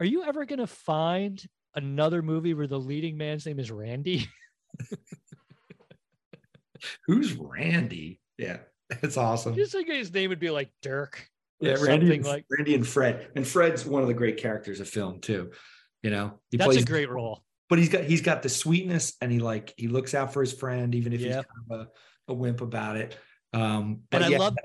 [0.00, 4.28] are you ever going to find another movie where the leading man's name is Randy?
[7.06, 8.20] Who's Randy?
[8.36, 8.58] Yeah,
[9.02, 9.54] it's awesome.
[9.54, 11.28] just like his name would be like Dirk.
[11.60, 14.80] Yeah, Randy, something and, like Randy and Fred, and Fred's one of the great characters
[14.80, 15.52] of film too.
[16.02, 17.44] You know, he that's plays, a great role.
[17.70, 20.52] but he's got he's got the sweetness, and he like he looks out for his
[20.52, 21.88] friend, even if he's kind of a,
[22.28, 23.16] a wimp about it.
[23.52, 24.56] Um, but And I yeah, love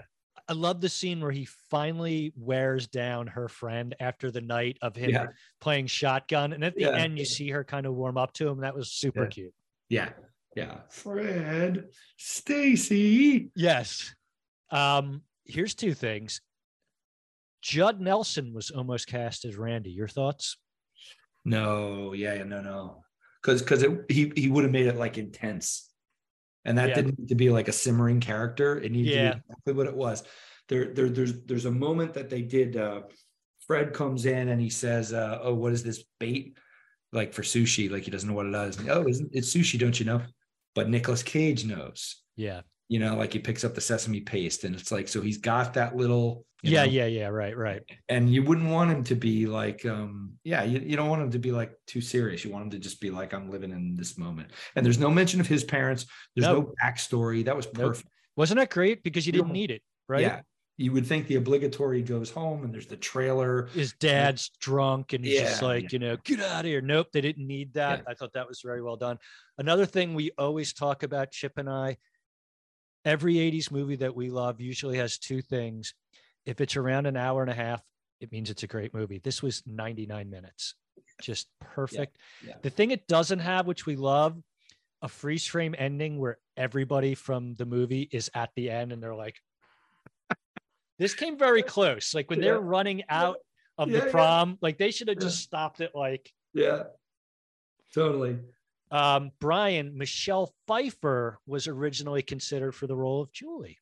[0.50, 4.96] I love the scene where he finally wears down her friend after the night of
[4.96, 5.28] him Yeah.
[5.62, 6.54] playing shotgun.
[6.54, 6.96] And at the Yeah.
[6.96, 8.62] end, you see her kind of warm up to him.
[8.62, 9.30] That was super Yeah.
[9.30, 9.54] cute.
[9.90, 10.10] Yeah,
[10.56, 10.82] yeah.
[10.90, 11.86] Fred,
[12.18, 13.50] Stacy.
[13.56, 14.14] Yes.
[14.72, 16.42] Um, here's two things.
[17.62, 19.92] Judd Nelson was almost cast as Randy.
[19.92, 20.58] Your thoughts?
[21.44, 23.04] No, yeah, yeah, no, no,
[23.42, 25.90] because because he he would have made it like intense,
[26.66, 26.96] and that Yeah.
[26.96, 28.80] didn't need to be like a simmering character.
[28.80, 29.30] It needed Yeah.
[29.32, 30.24] to be exactly what it was.
[30.68, 32.78] There, there, there's there's a moment that they did.
[32.78, 33.04] Uh,
[33.66, 36.58] Fred comes in and he says, uh, "Oh, what is this bait?
[37.12, 37.90] Like for sushi?
[37.92, 38.78] Like he doesn't know what it is.
[38.78, 39.80] And, oh, isn't it's sushi?
[39.80, 40.22] Don't you know?"
[40.76, 42.22] But Nicolas Cage knows.
[42.36, 42.62] Yeah.
[42.88, 45.74] You know, like he picks up the sesame paste, and it's like so he's got
[45.76, 46.46] that little.
[46.62, 46.84] Yeah.
[46.86, 47.06] know, Yeah.
[47.06, 47.28] Yeah.
[47.28, 47.56] Right.
[47.58, 47.82] Right.
[48.10, 51.32] and you wouldn't want him to be like um yeah you, you don't want him
[51.32, 53.96] to be like too serious you want him to just be like i'm living in
[53.96, 56.74] this moment and there's no mention of his parents there's no, No.
[56.84, 57.76] backstory that was Nope.
[57.94, 59.04] perfect Wasn't that great?
[59.04, 60.20] Because you didn't need it, right?
[60.22, 60.42] yeah
[60.80, 65.26] you would think the obligatory goes home and there's the trailer His dad's drunk and
[65.26, 66.80] he's just Yeah, like, you know, get out of here.
[66.80, 68.06] Nope, they didn't need that.
[68.08, 69.18] I thought that was very well done.
[69.58, 71.98] Another thing we always talk about, Chip and I,
[73.04, 75.94] every 80s movie that we love usually has two things.
[76.46, 77.84] If it's around an hour and a half,
[78.22, 79.20] it means it's a great movie.
[79.22, 80.76] This was 99 minutes,
[81.22, 82.20] just perfect.
[82.42, 82.54] yeah.
[82.62, 84.38] The thing it doesn't have, which we love,
[85.02, 89.14] a freeze frame ending where everybody from the movie is at the end and they're
[89.14, 89.36] like,
[91.00, 92.14] this came very close.
[92.14, 92.46] Like when Yeah.
[92.52, 93.38] they're running out
[93.78, 94.12] of Yeah, the yeah.
[94.12, 95.28] prom, like they should have Yeah.
[95.28, 95.92] just stopped it.
[95.96, 96.84] Like yeah
[97.94, 98.38] totally
[98.92, 103.78] um, Brian, Michelle Pfeiffer was originally considered for the role of Julie.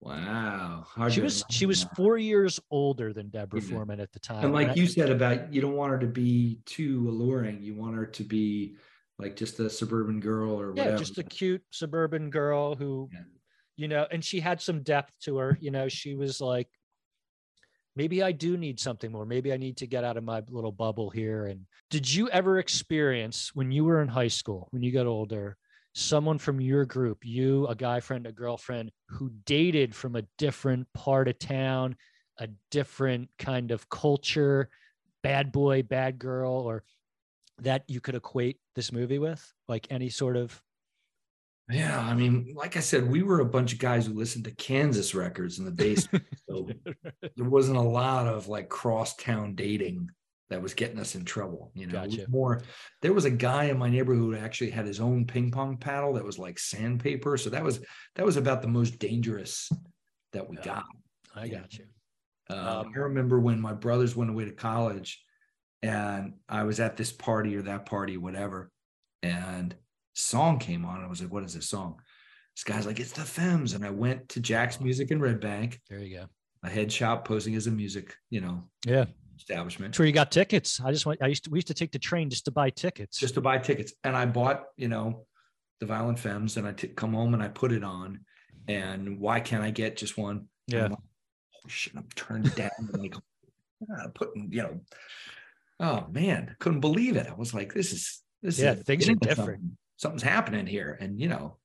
[0.00, 3.68] wow She was she was four years older than Deborah Yeah.
[3.68, 4.44] Foreman at the time.
[4.44, 7.74] and like I- you said about you don't want her to be too alluring you
[7.74, 8.76] want her to be
[9.18, 13.20] like just a suburban girl or yeah, whatever just a cute suburban girl who, Yeah.
[13.76, 15.58] You know, and she had some depth to her.
[15.60, 16.68] You know, she was like,
[17.96, 19.26] maybe I do need something more.
[19.26, 21.46] Maybe I need to get out of my little bubble here.
[21.46, 25.56] And did you ever experience when you were in high school, when you got older,
[25.94, 30.88] someone from your group, you, a guy friend, a girlfriend, who dated from a different
[30.92, 31.96] part of town,
[32.38, 34.68] a different kind of culture,
[35.22, 36.82] bad boy, bad girl, or
[37.60, 39.52] that you could equate this movie with?
[39.68, 40.60] Like any sort of
[41.70, 44.54] Yeah, I mean, like I said, we were a bunch of guys who listened to
[44.54, 46.24] Kansas records in the basement.
[46.48, 46.68] so
[47.36, 50.10] there wasn't a lot of like crosstown dating
[50.50, 51.72] that was getting us in trouble.
[51.74, 52.26] You know, Gotcha.
[52.28, 52.62] more
[53.00, 56.12] there was a guy in my neighborhood who actually had his own ping pong paddle
[56.14, 57.38] that was like sandpaper.
[57.38, 57.80] So that was
[58.16, 59.70] that was about the most dangerous
[60.32, 60.64] that we Yeah.
[60.64, 60.84] got.
[61.34, 61.86] I got you.
[62.50, 65.24] Um, Um, I remember when my brothers went away to college,
[65.82, 68.70] and I was at this party or that party, whatever,
[69.22, 69.74] and
[70.14, 71.02] song came on.
[71.04, 72.00] I was like, "What is this song?"
[72.56, 75.80] This guy's like, "It's the Femmes," and I went to Jack's Music in Red Bank,
[75.90, 76.26] There you go.
[76.62, 79.06] a head shop posing as a music, you know, Yeah.
[79.36, 79.92] establishment.
[79.92, 80.80] That's where you got tickets.
[80.80, 82.70] I just went, I used to, we used to take the train just to buy
[82.70, 83.18] tickets.
[83.18, 83.92] just to buy tickets.
[84.04, 85.26] And I bought, you know,
[85.80, 88.20] the Violent Femmes, and I t- come home and I put it on.
[88.68, 90.48] And why can't I get just one?
[90.68, 90.82] Yeah.
[90.86, 91.94] Like, Holy shit!
[91.96, 92.70] I'm turned down.
[92.78, 93.14] and like
[93.90, 94.80] ah, putting, you know,
[95.80, 97.26] oh man, couldn't believe it.
[97.26, 99.60] I was like, this is this Yeah, is things are different.
[99.60, 99.76] something.
[99.96, 101.58] Something's happening here, and you know.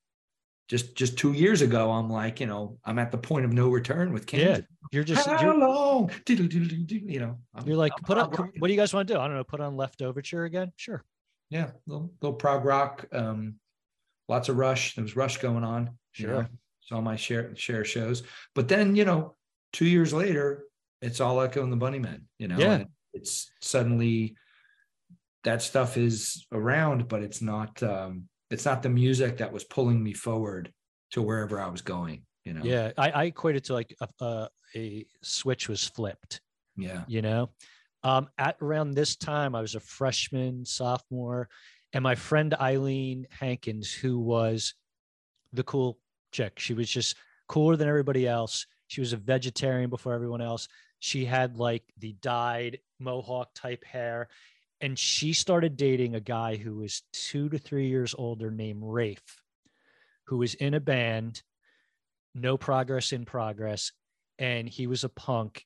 [0.67, 3.69] Just, just two years ago, I'm like, you know, I'm at the point of no
[3.69, 4.59] return with Yeah.
[4.91, 6.11] You're just, How you're, long?
[6.27, 8.37] You know, I'm- you're like, I'm put rock.
[8.59, 9.19] what do you guys want to do?
[9.19, 10.71] I don't know, put on Leftoverture again?
[10.75, 11.03] Sure.
[11.49, 13.55] yeah, little, little prog rock, um,
[14.27, 14.93] lots of Rush.
[14.93, 15.85] There was Rush going on.
[16.17, 16.43] you Sure.
[16.43, 16.45] know,
[16.81, 18.21] saw my share share shows,
[18.53, 19.35] but then you know,
[19.73, 20.65] two years later,
[21.01, 22.25] it's all Echo and the Bunnymen.
[22.37, 22.83] You know, Yeah.
[23.13, 24.35] it's suddenly
[25.43, 27.81] that stuff is around, but it's not.
[27.83, 30.71] um It's not the music that was pulling me forward
[31.11, 32.23] to wherever I was going.
[32.45, 32.63] You know.
[32.63, 32.91] Yeah.
[32.97, 36.41] I, I equate it to like a, a, a switch was flipped.
[36.77, 37.03] Yeah.
[37.07, 37.49] you know
[38.03, 41.49] um, at around this time i was a freshman sophomore
[41.91, 44.73] and my friend eileen hankins who was
[45.51, 45.97] the cool
[46.31, 47.17] chick she was just
[47.49, 50.69] cooler than everybody else she was a vegetarian before everyone else
[50.99, 54.29] she had like the dyed mohawk type hair
[54.81, 59.41] and she started dating a guy who was two to three years older named rafe
[60.27, 61.41] who was in a band
[62.35, 63.91] no progress in progress
[64.37, 65.65] and he was a punk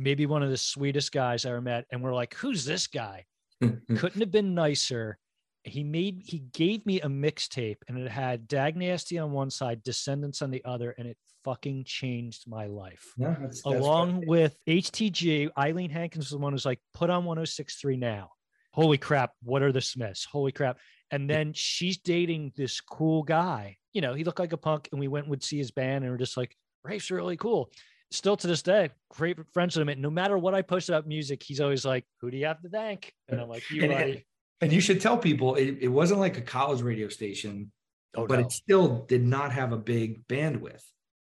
[0.00, 1.84] maybe one of the sweetest guys I ever met.
[1.92, 3.26] And we're like, who's this guy?
[3.60, 5.18] Couldn't have been nicer.
[5.64, 9.82] He made he gave me a mixtape and it had Dag Nasty on one side,
[9.82, 13.12] Descendents on the other, and it fucking changed my life.
[13.16, 17.96] Yeah, that's, Along with HTG, Eileen Hankins was the one who's like, put on 1063
[17.96, 18.30] now.
[18.72, 20.24] Holy crap, what are the Smiths?
[20.24, 20.78] Holy crap.
[21.10, 23.76] And then she's dating this cool guy.
[23.92, 26.04] You know, he looked like a punk, and we went and would see his band,
[26.04, 26.54] and we're just like,
[26.84, 27.70] Rafe's really cool.
[28.12, 29.88] Still to this day, great friends with him.
[29.88, 32.60] And no matter what I post about music, he's always like, Who do you have
[32.62, 33.12] to thank?
[33.28, 34.26] And I'm like, You, And- buddy.
[34.60, 37.72] And you should tell people it, it wasn't like a college radio station,
[38.16, 38.46] Oh, but no.
[38.46, 40.82] it still did not have a big bandwidth.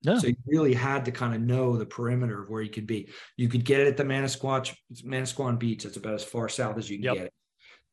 [0.05, 0.17] No.
[0.17, 3.09] So you really had to kind of know the perimeter of where you could be.
[3.35, 4.73] You could get it at the Manasquatch,
[5.03, 5.83] Manasquan Beach.
[5.83, 7.15] That's about as far south as you can Yep.
[7.15, 7.33] get it.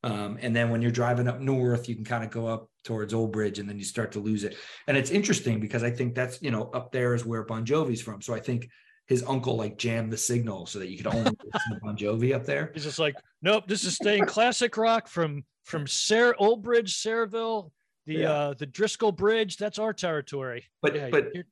[0.03, 3.13] Um, and then when you're driving up north, you can kind of go up towards
[3.13, 4.55] Old Bridge and then you start to lose it.
[4.87, 8.01] And it's interesting because I think that's, you know, up there is where Bon Jovi's
[8.01, 8.21] from.
[8.21, 8.69] So I think
[9.07, 12.33] his uncle like jammed the signal so that you could only listen to Bon Jovi
[12.35, 12.71] up there.
[12.73, 17.71] He's just like, Nope, this is staying classic rock from from Sarah Old Bridge, Sayreville,
[18.05, 18.31] the Yeah.
[18.31, 19.57] uh the Driscoll Bridge.
[19.57, 20.65] That's our territory.
[20.81, 21.47] But Yeah, but you're-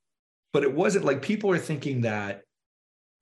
[0.53, 2.41] but it wasn't like people are thinking that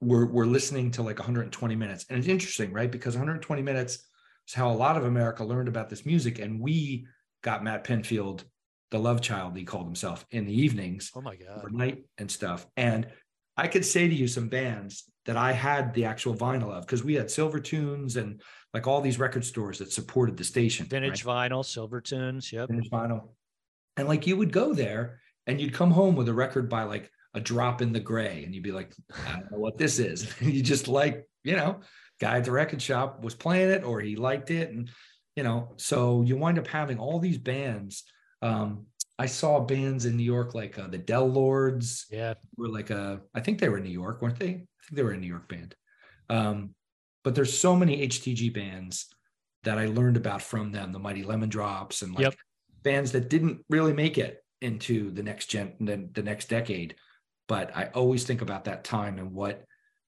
[0.02, 4.06] we're we're listening to like 120 minutes and it's interesting right because 120 minutes
[4.48, 7.08] is how a lot of america learned about this music and we
[7.42, 8.44] got matt pinfield
[8.92, 11.58] the love child he called himself in the evenings oh my god.
[11.58, 13.08] overnight and stuff and
[13.58, 17.04] i could say to you some bands that i had the actual vinyl of because
[17.04, 18.42] we had silver tunes and
[18.74, 20.90] like all these record stores that supported the station right?
[20.92, 22.52] Vintage vinyl, silver tunes.
[22.52, 22.70] Yep.
[22.70, 23.30] vintage vinyl.
[23.98, 27.12] And like you would go there and you'd come home with a record by like
[27.36, 28.94] a drop in the gray, and you'd be like,
[29.28, 30.34] I don't know what this is.
[30.42, 31.82] You just like, you know,
[32.20, 34.72] guy at the record shop was playing it or he liked it.
[34.72, 34.90] And,
[35.36, 38.04] you know, so you wind up having all these bands.
[38.42, 38.86] Um,
[39.20, 42.34] I saw bands in New York like uh, the Del-Lords Yeah.
[42.58, 44.46] were like a, I think they were in New York, weren't they?
[44.48, 45.76] I think they were a New York band.
[46.30, 46.74] Um,
[47.24, 49.08] but there's so many HTG bands
[49.64, 52.36] that I learned about from them, the Mighty Lemon Drops and like Yep.
[52.84, 56.96] bands that didn't really make it into the next gen, the, the next decade.
[57.48, 59.66] But I always think about that time and what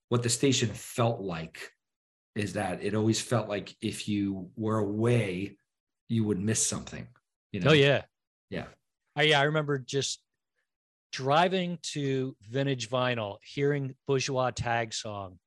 [0.09, 1.71] what the station felt like
[2.35, 5.57] is that it always felt like if you were away,
[6.09, 7.07] you would miss something.
[7.51, 7.71] You know?
[7.71, 8.03] Oh yeah.
[8.49, 8.65] Yeah.
[9.15, 10.21] I, yeah, I remember just
[11.11, 15.39] driving to vintage vinyl, hearing bourgeois tagg song,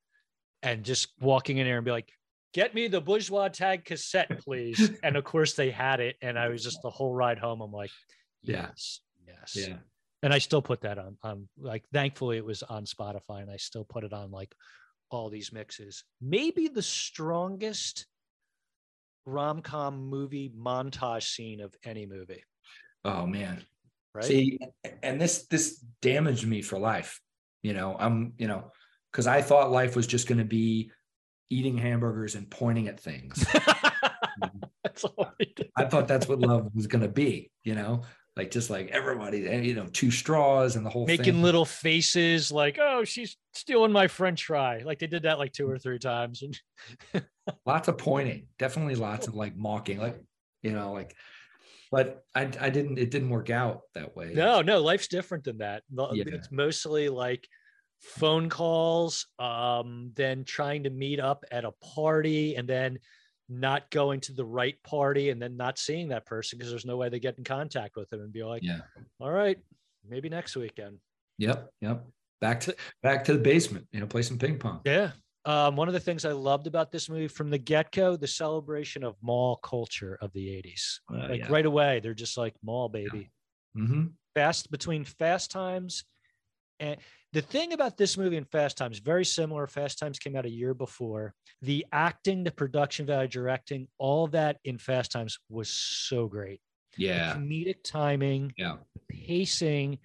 [0.63, 2.11] and just walking in there and be like,
[2.53, 6.49] "Get me the bourgeois tagg cassette, please." and of course they had it, and I
[6.49, 7.61] was just the whole ride home.
[7.61, 7.91] I'm like,
[8.41, 8.67] Yeah.
[8.69, 9.77] "Yes, yes." Yeah.
[10.21, 11.17] And I still put that on.
[11.23, 14.53] Um, like thankfully it was on Spotify, and I still put it on like
[15.11, 16.03] all these mixes.
[16.19, 18.05] Maybe the strongest
[19.25, 22.43] rom com movie montage scene of any movie.
[23.05, 23.63] Oh man.
[24.13, 24.25] Right.
[24.25, 24.59] See,
[25.03, 27.21] and this this damaged me for life.
[27.61, 28.71] You know, I'm, you know,
[29.11, 30.91] because I thought life was just going to be
[31.49, 33.45] eating hamburgers and pointing at things.
[34.83, 35.69] That's all we did.
[35.75, 38.03] I thought that's what love was going to be, you know.
[38.37, 41.41] like just like everybody, eh, you know, two straws and the whole Making thing.
[41.41, 44.79] little faces like, oh, she's stealing my French fry.
[44.79, 46.43] Like they did that like two or three times.
[46.43, 47.25] And
[47.65, 50.19] lots of pointing, definitely lots of like mocking, like
[50.61, 51.15] you know, like.
[51.91, 52.99] But I, I didn't.
[52.99, 54.31] It didn't work out that way.
[54.35, 55.83] no, no, life's different than that.
[55.91, 56.23] Yeah.
[56.27, 57.47] It's mostly like
[57.99, 62.99] phone calls, um, then trying to meet up at a party and then
[63.49, 66.95] not going to the right party and then not seeing that person because there's no
[66.97, 68.81] way they get in contact with them and be like, Yeah.
[69.19, 69.57] all right,
[70.07, 70.99] maybe next weekend.
[71.39, 71.69] Yep.
[71.81, 72.05] Yep.
[72.41, 73.87] Back to back to the basement.
[73.91, 74.81] You know, play some ping pong.
[74.85, 75.11] Yeah.
[75.45, 78.27] Um, one of the things I loved about this movie from the get go, the
[78.27, 80.99] celebration of mall culture of the 80s.
[81.11, 81.51] Uh, Like yeah.
[81.51, 83.31] right away, they're just like mall baby.
[83.73, 86.03] hmm Fast between Fast Times
[86.79, 86.97] and
[87.33, 89.67] the thing about this movie and Fast Times, very similar.
[89.67, 91.33] Fast Times came out a year before.
[91.61, 96.61] The acting, the production value, directing, all that in Fast Times was so great.
[96.97, 97.35] The Yeah.
[97.35, 98.77] comedic timing, Yeah.
[99.09, 99.99] pacing,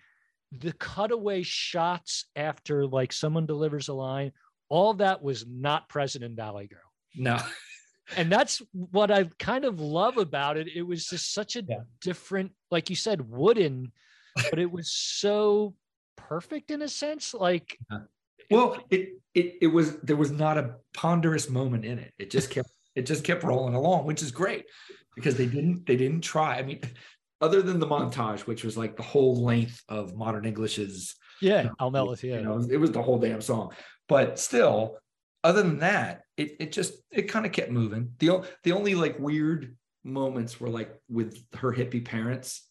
[0.52, 4.32] the cutaway shots after like someone delivers a line,
[4.74, 6.80] all that was not present in Valley Girl.
[7.14, 7.38] No.
[8.16, 10.66] And that's what I kind of love about it.
[10.74, 11.82] It was just such a Yeah.
[12.00, 13.92] different, like you said, wooden,
[14.50, 15.74] but it was so
[16.16, 17.32] perfect in a sense.
[17.34, 17.78] Like,
[18.50, 22.12] Well, it it it was there was not a ponderous moment in it.
[22.18, 24.64] It just kept it just kept rolling along, which is great
[25.14, 26.58] because they didn't they didn't try.
[26.58, 26.80] I mean,
[27.40, 31.90] other than the montage, which was like the whole length of modern English's yeah, I'll
[31.90, 32.34] melt with you.
[32.34, 33.72] you know, it was the whole damn song.
[34.08, 34.98] But still,
[35.42, 38.12] other than that, it it just it kind of kept moving.
[38.18, 42.68] The the only like weird moments were like with her hippie parents,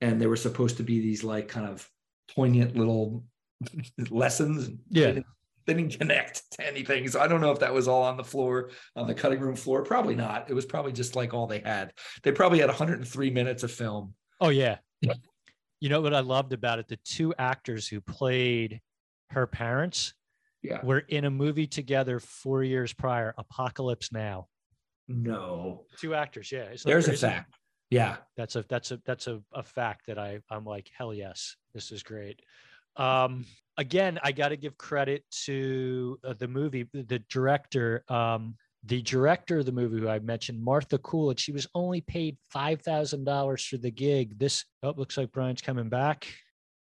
[0.00, 1.88] and they were supposed to be these like kind of
[2.34, 3.24] poignant little
[4.10, 4.68] lessons.
[4.90, 5.06] Yeah.
[5.06, 5.26] They didn't,
[5.66, 7.08] they didn't connect to anything.
[7.08, 9.56] So I don't know if that was all on the floor, on the cutting room
[9.56, 9.82] floor.
[9.82, 10.48] Probably not.
[10.48, 11.92] It was probably just like all they had.
[12.22, 14.14] They probably had 103 minutes of film.
[14.40, 14.48] Oh.
[14.50, 14.78] Yeah.
[15.80, 16.88] You know what I loved about it?
[16.88, 18.80] The two actors who played
[19.30, 20.14] her parents
[20.62, 20.84] Yeah.
[20.84, 24.46] were in a movie together four years prior, Apocalypse Now.
[25.06, 25.84] No.
[25.98, 26.68] Two actors, yeah.
[26.68, 27.54] That There's a fact.
[27.90, 28.16] Yeah.
[28.36, 31.92] that's a that's a that's a, a fact that I I'm like hell yes this
[31.92, 32.40] is great.
[32.96, 33.46] Um,
[33.76, 38.04] again, I got to give credit to uh, the movie the director.
[38.08, 42.36] Um, the director of the movie who I mentioned, Martha Coolidge, she was only paid
[42.50, 44.38] five thousand dollars for the gig.
[44.38, 46.26] This oh, looks like Brian's coming back.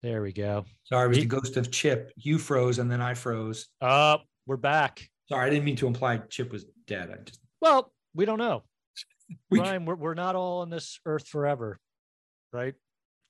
[0.03, 0.65] There we go.
[0.85, 2.13] Sorry, it was He- the ghost of Chip.
[2.17, 3.69] You froze and then I froze.
[3.81, 5.09] Uh, we're back.
[5.29, 7.11] Sorry, I didn't mean to imply Chip was dead.
[7.11, 8.65] I just Well, we don't know.
[9.51, 11.79] we, Brian, we're, we're not all on this earth forever,
[12.53, 12.75] right?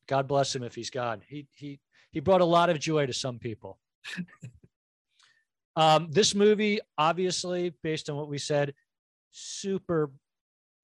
[0.06, 1.20] God bless him if he's gone.
[1.28, 1.78] He he
[2.10, 3.78] he brought a lot of joy to some people.
[5.76, 8.74] um, this movie, obviously, based on what we said,
[9.30, 10.10] super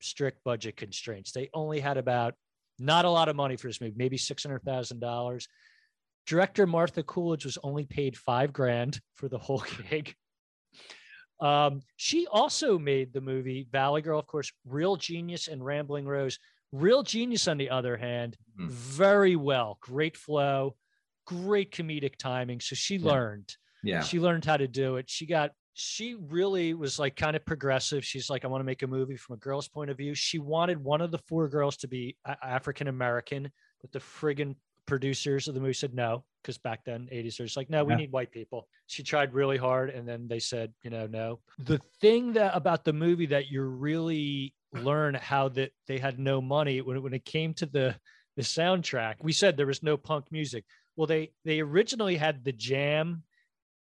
[0.01, 1.32] strict budget constraints.
[1.32, 2.34] They only had about
[2.78, 5.49] not a lot of money for this movie, maybe six hundred thousand dollars.
[6.28, 10.14] Director Martha Coolidge was only paid five grand for the whole gig.
[11.40, 16.38] Um, she also made the movie Valley Girl, of course, Real Genius and Rambling Rose.
[16.72, 18.68] Real Genius, on the other hand, Mhm.
[18.68, 20.76] very well, great flow,
[21.26, 22.60] great comedic timing.
[22.60, 23.06] So she Yeah.
[23.10, 23.56] learned.
[23.82, 24.02] yeah.
[24.02, 25.08] She learned how to do it.
[25.08, 28.04] She got, she really was like kind of progressive.
[28.04, 30.14] She's like, I want to make a movie from a girl's point of view.
[30.14, 33.50] She wanted one of the four girls to be African American,
[33.80, 34.56] but the friggin'
[34.89, 37.93] producers of the movie said no, because back then, 80s, they're just like, no, we
[37.93, 37.99] Yeah.
[37.99, 38.66] need white people.
[38.86, 41.41] She tried really hard, and then they said, you know, no.
[41.59, 46.41] The thing that about the movie that you really learn how that they had no
[46.41, 47.95] money when it, when it came to the
[48.36, 49.16] the soundtrack.
[49.20, 50.64] We said there was no punk music.
[50.97, 53.24] Well, they they originally had the Jam,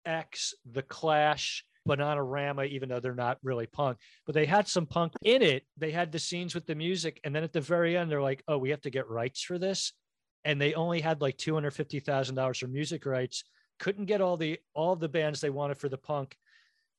[0.05, 5.13] X, the Clash, Bananarama, even though they're not really punk, but they had some punk
[5.23, 5.63] in it.
[5.77, 8.43] They had the scenes with the music, and then at the very end, they're like,
[8.47, 9.93] "Oh, we have to get rights for this,"
[10.45, 13.43] and they only had like two hundred fifty thousand dollars for music rights.
[13.79, 16.35] Couldn't get all the all the bands they wanted for the punk,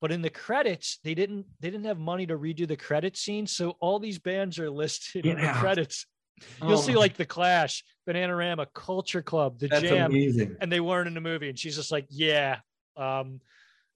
[0.01, 3.47] but in the credits, they didn't they didn't have money to redo the credit scene,
[3.47, 6.05] so all these bands are listed in the credits.
[6.61, 10.57] You'll Oh, see like the Clash, Bananarama, Culture Club, the that's Jam, amazing.
[10.61, 11.47] and they weren't in the movie.
[11.47, 12.57] And she's just like, yeah,
[12.97, 13.39] um,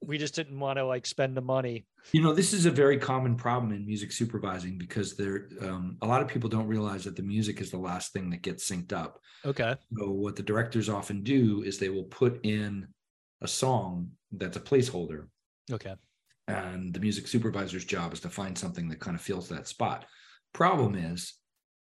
[0.01, 1.85] we just didn't want to like spend the money.
[2.11, 6.07] You know, this is a very common problem in music supervising because there um, a
[6.07, 8.93] lot of people don't realize that the music is the last thing that gets synced
[8.93, 9.19] up.
[9.45, 9.75] Okay.
[9.97, 12.87] So what the directors often do is they will put in
[13.41, 15.27] a song that's a placeholder,
[15.71, 15.95] Okay.
[16.47, 20.05] and the music supervisor's job is to find something that kind of fills that spot.
[20.53, 21.33] Problem is,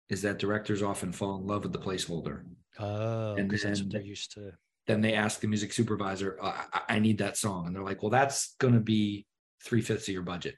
[0.09, 2.43] is that directors often fall in love with the placeholder.
[2.79, 4.53] Oh, And because that's what they're used to.
[4.87, 8.03] Then they ask the music supervisor, "I, I- I need that song," and they're like,
[8.03, 9.27] "Well, that's going to be
[9.65, 10.57] three fifths of your budget."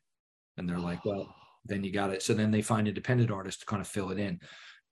[0.56, 2.22] And they're like, "Well, then you got it.
[2.22, 4.40] So then they find independent artists to kind of fill it in.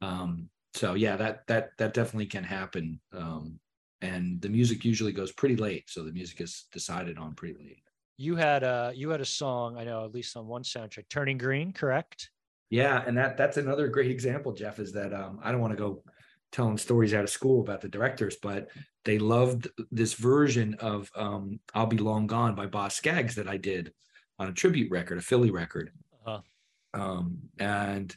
[0.02, 3.00] Um, so yeah, that that that definitely can happen.
[3.12, 3.60] Um,
[4.02, 7.82] and the music usually goes pretty late, so the music is decided on pretty late.
[8.18, 11.38] You had a you had a song I know at least on one soundtrack, "Turning
[11.38, 12.30] Green," correct?
[12.70, 14.78] Yeah, and that that's another great example, Jeff.
[14.78, 16.02] Is that um, I don't want to go
[16.56, 18.68] telling stories out of school about the directors, but
[19.04, 23.58] they loved this version of um, "I'll Be Long Gone" by Boz Scaggs that I
[23.58, 23.92] did
[24.38, 25.90] on a tribute record, a Philly record.
[26.26, 26.40] Uh-huh.
[26.94, 28.16] Um, and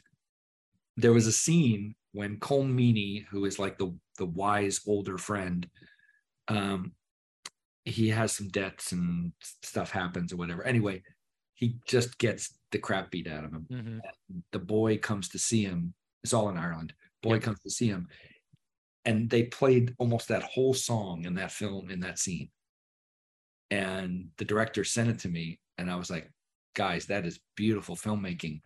[0.96, 5.68] there was a scene when Colm Meaney, who is like the the wise older friend,
[6.48, 6.92] um,
[7.84, 9.32] he has some debts and
[9.62, 10.64] stuff happens or whatever.
[10.64, 11.02] Anyway,
[11.54, 13.66] he just gets the crap beat out of him.
[13.70, 13.98] Mm-hmm.
[14.52, 15.92] The boy comes to see him.
[16.24, 16.94] It's all in Ireland.
[17.22, 17.42] Boy yep.
[17.42, 18.08] comes to see him,
[19.04, 22.50] and they played almost that whole song in that film in that scene.
[23.70, 26.30] And the director sent it to me, and I was like,
[26.74, 28.60] "Guys, that is beautiful filmmaking."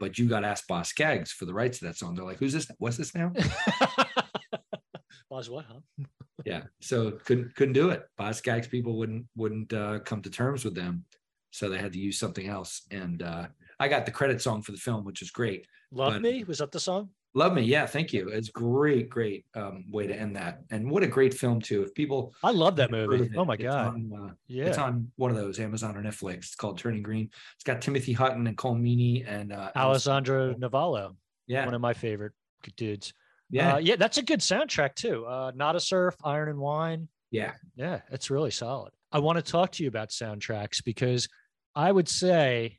[0.00, 2.14] But you got to ask Boz for the rights to that song.
[2.14, 2.68] They're like, "Who's this?
[2.78, 3.32] What's this now?"
[5.30, 5.80] Boz what, huh?
[6.44, 8.04] yeah, so couldn't couldn't do it.
[8.32, 11.04] Scaggs people wouldn't wouldn't uh, come to terms with them,
[11.50, 12.82] so they had to use something else.
[12.90, 13.46] And uh,
[13.78, 15.66] I got the credit song for the film, which is great.
[15.92, 17.10] Love but, Me was that the song?
[17.36, 18.28] Love Me, yeah, thank you.
[18.28, 21.82] It's great, great um, way to end that, and what a great film too.
[21.82, 23.24] If people, I love that movie.
[23.24, 26.36] It, oh my god, on, uh, yeah, it's on one of those Amazon or Netflix.
[26.36, 27.28] It's called Turning Green.
[27.56, 31.16] It's got Timothy Hutton and Colm Meaney and uh, Alessandro Nivola.
[31.48, 32.32] Yeah, one of my favorite
[32.76, 33.12] dudes.
[33.50, 35.26] Yeah, uh, yeah, that's a good soundtrack too.
[35.26, 37.08] Uh, Nada Surf, Iron and Wine.
[37.32, 38.92] Yeah, yeah, it's really solid.
[39.10, 41.28] I want to talk to you about soundtracks because
[41.74, 42.78] I would say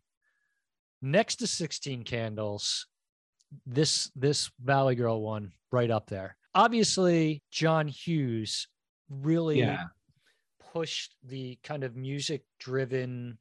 [1.01, 2.87] next to 16 Candles
[3.65, 6.35] this this Valley Girl one right up there.
[6.53, 8.67] Obviously, John Hughes
[9.09, 9.83] really yeah.
[10.73, 13.37] pushed the kind of music driven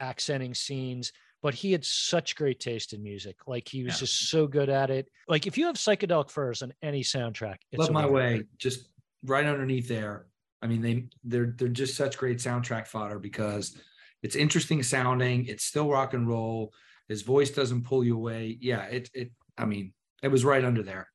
[0.00, 3.36] accenting scenes but he had such great taste in music.
[3.46, 4.00] Like he was yeah.
[4.00, 5.08] just so good at it.
[5.28, 8.88] Like if you have psychedelic furs on any soundtrack, it's love my way, just
[9.24, 10.26] right underneath there.
[10.62, 13.78] I mean, they they're they're just such great soundtrack fodder because
[14.22, 15.46] it's interesting sounding.
[15.46, 16.72] It's still rock and roll.
[17.08, 18.58] His voice doesn't pull you away.
[18.60, 19.92] Yeah, it it I mean,
[20.22, 21.08] it was right under there.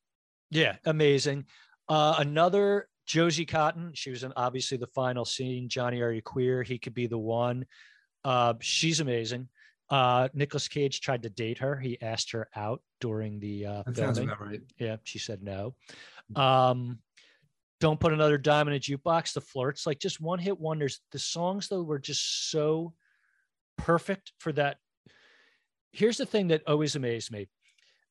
[0.51, 1.45] Yeah, amazing.
[1.89, 3.91] Uh, another Josie Cotton.
[3.93, 5.69] She was in obviously the final scene.
[5.69, 6.63] Johnny, are you queer?
[6.63, 7.65] He could be the one.
[8.23, 9.49] Uh, she's amazing.
[9.89, 11.77] Uh, Nicolas Cage tried to date her.
[11.79, 14.29] He asked her out during the uh, that filming.
[14.39, 14.61] Right.
[14.77, 15.75] Yeah, she said no.
[16.35, 16.99] Um,
[17.79, 19.33] don't put another dime in a jukebox.
[19.33, 21.01] The flirts, like just one hit wonders.
[21.11, 22.93] The songs though were just so
[23.77, 24.77] perfect for that.
[25.91, 27.49] Here's the thing that always amazed me.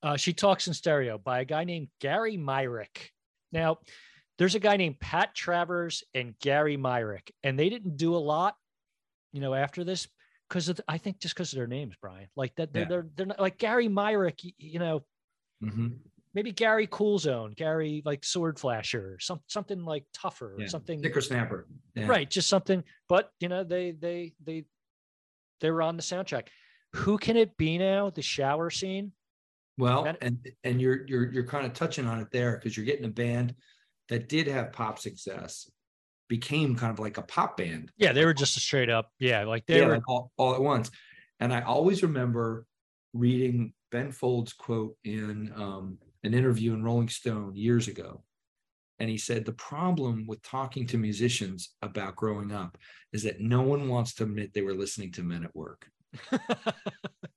[0.03, 3.13] Uh, she talks in stereo by a guy named Gary Myrick.
[3.53, 3.79] Now,
[4.39, 8.57] there's a guy named Pat Travers and Gary Myrick, and they didn't do a lot,
[9.33, 10.09] you know, after this
[10.49, 12.29] because I think just because of their names, Brian.
[12.37, 12.89] Like that, they're, yeah.
[12.89, 15.03] they're they're not like Gary Myrick, you know.
[15.63, 15.89] Mm-hmm.
[16.35, 20.67] Maybe Gary Coolzone, Gary like Sword Flasher, some something like tougher, yeah.
[20.67, 22.07] something Sticker Snapper, yeah.
[22.07, 22.29] right?
[22.29, 22.83] Just something.
[23.09, 24.65] But you know, they they they
[25.61, 26.49] they were on the soundtrack.
[26.95, 28.11] Who can it be now?
[28.11, 29.13] The shower scene
[29.79, 32.87] well, that, and and you're you're you're kind of touching on it there because you're
[32.87, 33.55] getting a band
[34.09, 35.71] that did have pop success
[36.29, 37.91] became kind of like a pop band.
[37.97, 40.63] Yeah, they were just a straight up, yeah, like they yeah, were all, all, at
[40.63, 40.91] once.
[41.41, 42.67] And I always remember
[43.13, 48.23] reading Ben Folds quote in um, an interview in Rolling Stone years ago.
[48.99, 52.79] And he said the problem with talking to musicians about growing up
[53.13, 55.89] is that no one wants to admit they were listening to men at work.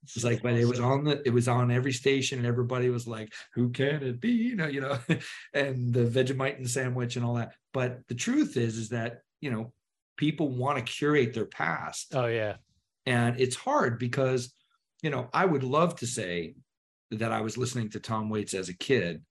[0.02, 3.06] it's like, but it was on the, it was on every station, and everybody was
[3.06, 4.98] like, "Who can it be?" You know, you know,
[5.54, 7.54] and the Vegemite and sandwich and all that.
[7.72, 9.72] But the truth is, is that you know,
[10.16, 12.14] people want to curate their past.
[12.14, 12.56] Oh yeah,
[13.06, 14.52] and it's hard because,
[15.02, 16.54] you know, I would love to say
[17.12, 19.22] that I was listening to Tom Waits as a kid,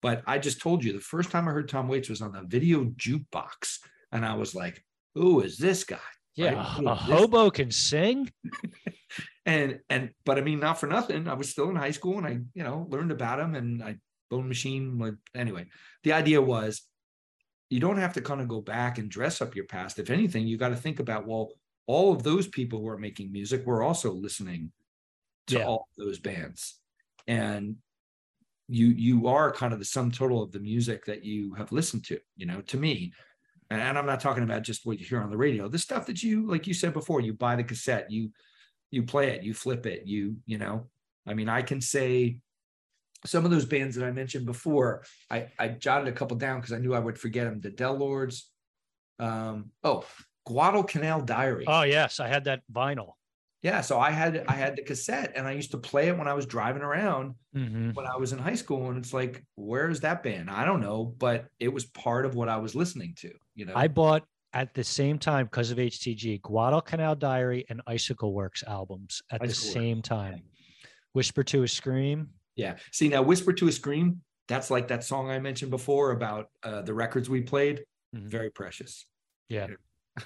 [0.00, 2.42] but I just told you the first time I heard Tom Waits was on the
[2.42, 3.78] video jukebox,
[4.10, 5.98] and I was like, "Who is this guy?"
[6.34, 6.86] Yeah, right?
[6.86, 8.30] a hobo can sing.
[9.46, 11.28] and and but I mean, not for nothing.
[11.28, 13.96] I was still in high school, and I you know learned about him, and I
[14.30, 14.98] bone machine.
[14.98, 15.66] Like anyway,
[16.04, 16.82] the idea was
[17.68, 19.98] you don't have to kind of go back and dress up your past.
[19.98, 21.52] If anything, you got to think about well,
[21.86, 24.72] all of those people who are making music were also listening
[25.48, 25.64] to yeah.
[25.64, 26.78] all those bands,
[27.26, 27.76] and
[28.68, 32.04] you you are kind of the sum total of the music that you have listened
[32.04, 32.18] to.
[32.36, 33.12] You know, to me,
[33.80, 36.22] and I'm not talking about just what you hear on the radio the stuff that
[36.22, 38.30] you like you said before you buy the cassette you
[38.90, 40.88] you play it you flip it you you know
[41.26, 42.38] i mean i can say
[43.24, 46.72] some of those bands that i mentioned before i i jotted a couple down because
[46.72, 48.50] i knew i would forget them the del lords
[49.18, 50.04] um oh
[50.46, 53.12] guadalcanal diary oh yes i had that vinyl
[53.64, 56.26] yeah, so I had I had the cassette and I used to play it when
[56.26, 57.94] I was driving around Mhm.
[57.94, 58.88] when I was in high school.
[58.88, 60.50] And it's like, where's that band?
[60.50, 63.72] I don't know, but it was part of what I was listening to, you know.
[63.76, 64.24] I bought
[64.54, 69.46] at the same time because of HTG Guadalcanal Diary and Icicle Works albums at the
[69.46, 70.42] Icicle Works, same time.
[71.14, 72.28] Whisper to a Scream.
[72.56, 72.76] yeah.
[72.90, 76.82] See now Whisper to a Scream, that's like that song I mentioned before about uh,
[76.82, 77.84] the records we played.
[78.14, 78.26] Mhm.
[78.28, 79.06] Very precious.
[79.48, 79.68] Yeah.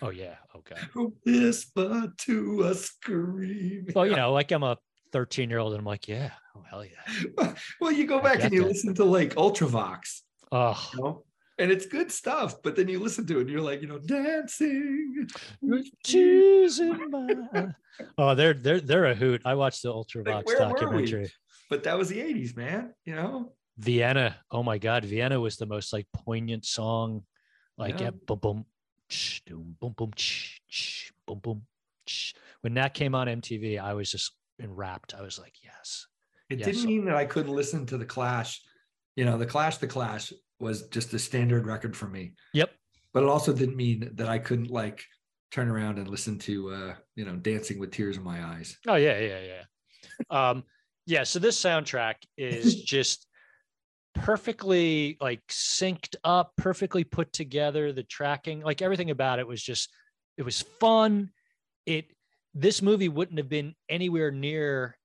[0.02, 0.36] Oh yeah.
[0.56, 0.76] Okay.
[1.24, 3.86] Whisper to a scream.
[3.94, 4.76] Well, you know, like I'm a
[5.12, 6.30] 13 year old and I'm like, yeah.
[6.56, 7.52] Oh hell yeah.
[7.80, 8.68] well, you go back and you that.
[8.68, 10.22] listen to like Ultravox,
[10.52, 11.24] Oh, you know,
[11.58, 12.62] and it's good stuff.
[12.62, 15.26] But then you listen to it and you're like, you know, dancing.
[15.60, 17.68] with choosing my.
[18.18, 19.40] Oh, they're they're they're a hoot.
[19.46, 20.54] I watched the Ultravox we?
[20.56, 21.32] documentary.
[21.70, 22.92] But that was the 80s, man.
[23.06, 23.52] You know?
[23.78, 24.36] Vienna.
[24.50, 27.22] Oh my God, Vienna was the most like poignant song.
[27.78, 28.06] Like Yeah.
[28.06, 28.64] yeah, boom boom,
[29.08, 31.62] ch, doom, boom boom, ch, ch, boom boom.
[32.06, 32.34] ch.
[32.60, 35.14] When that came on MTV, I was just enwrapped.
[35.14, 36.06] I was like, yes.
[36.50, 36.66] It Yes.
[36.68, 38.60] didn't mean that I couldn't listen to the Clash.
[39.14, 42.32] You know, the Clash, the Clash was just a standard record for me.
[42.54, 42.70] Yep.
[43.12, 45.04] But it also didn't mean that I couldn't like
[45.50, 48.76] turn around and listen to uh, you know, Dancing with Tears in My Eyes.
[48.86, 50.50] Oh yeah, yeah, yeah.
[50.50, 50.64] um,
[51.06, 51.22] yeah.
[51.24, 53.26] So this soundtrack is just
[54.14, 57.92] perfectly like synced up, perfectly put together.
[57.92, 59.90] The tracking, like everything about it was just,
[60.36, 61.30] it was fun.
[61.86, 62.06] It
[62.54, 64.98] this movie wouldn't have been anywhere near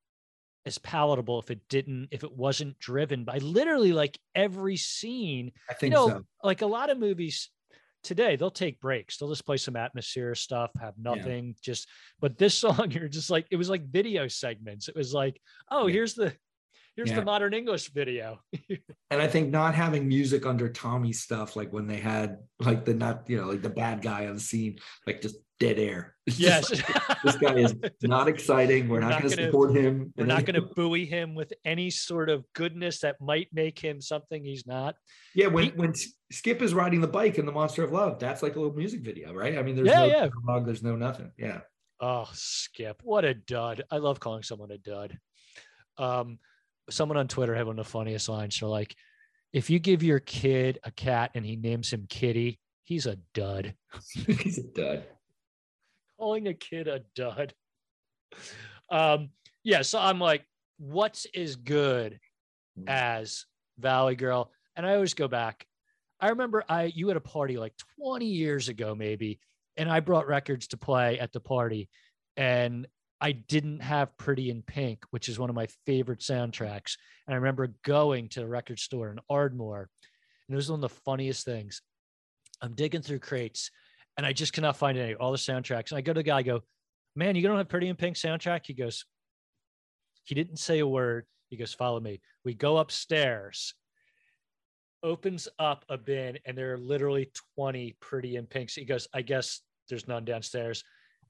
[0.66, 5.74] as palatable if it didn't, if it wasn't driven by literally like every scene I
[5.74, 6.22] think you know, so.
[6.44, 7.50] like a lot of movies
[8.04, 11.14] today they'll take breaks they'll just play some atmosphere stuff have Yeah.
[11.16, 11.88] nothing just
[12.20, 15.40] but this song you're just like it was like video segments it was like
[15.70, 15.94] oh Yeah.
[15.94, 16.34] here's the
[16.96, 17.18] here's Yeah.
[17.18, 18.40] the modern english video
[19.12, 22.94] And I think not having music under tommy stuff, like when they had like the
[22.94, 26.16] not, you know, like the bad guy on the scene, like just dead air.
[26.28, 28.88] It's yes like, this guy is not exciting.
[28.88, 30.14] We're, We're not, not going to support him.
[30.16, 34.00] we're not going to buoy him with any sort of goodness that might make him
[34.02, 34.96] something he's not
[35.34, 35.94] Yeah, when He- when
[36.32, 39.02] Skip is riding the bike in the Monster of Love, that's like a little music
[39.02, 39.58] video, right?
[39.58, 40.28] I mean, there's Yeah, no yeah.
[40.46, 41.32] dialogue, there's no nothing.
[41.38, 41.62] Yeah.
[42.00, 43.84] Oh, Skip, what a dud.
[43.92, 45.18] I love calling someone a dud.
[45.98, 46.38] Um,
[46.90, 48.56] someone on Twitter had one of the funniest lines.
[48.56, 48.96] So, like,
[49.54, 53.74] if you give your kid a cat and he names him Kitty, he's a dud.
[54.14, 55.04] He's a dud.
[56.22, 57.52] Calling a kid a dud.
[58.92, 59.30] Um,
[59.64, 60.46] yeah, so I'm like,
[60.78, 62.20] what's as good
[62.86, 63.48] as
[63.80, 64.52] Valley Girl?
[64.76, 65.66] And I always go back.
[66.20, 69.40] I remember I you had a party like 20 years ago, maybe,
[69.78, 71.90] and I brought records to play at the party,
[72.38, 72.86] and
[73.20, 76.98] I didn't have Pretty in Pink, which is one of my favorite soundtracks.
[77.26, 79.90] And I remember going to the record store in Ardmore,
[80.48, 81.82] and it was one of the funniest things.
[82.62, 83.72] I'm digging through crates,
[84.22, 85.90] and I just cannot find any all the soundtracks.
[85.90, 86.62] And I go to the guy, I go,
[87.16, 89.06] "Man, you don't have Pretty in Pink soundtrack?" He goes,
[90.24, 91.26] he didn't say a word.
[91.50, 93.74] He goes, "Follow me." We go upstairs
[95.04, 98.76] opens up a bin and there are literally 20 pretty in pinks.
[98.76, 100.84] He goes, I guess there's none downstairs.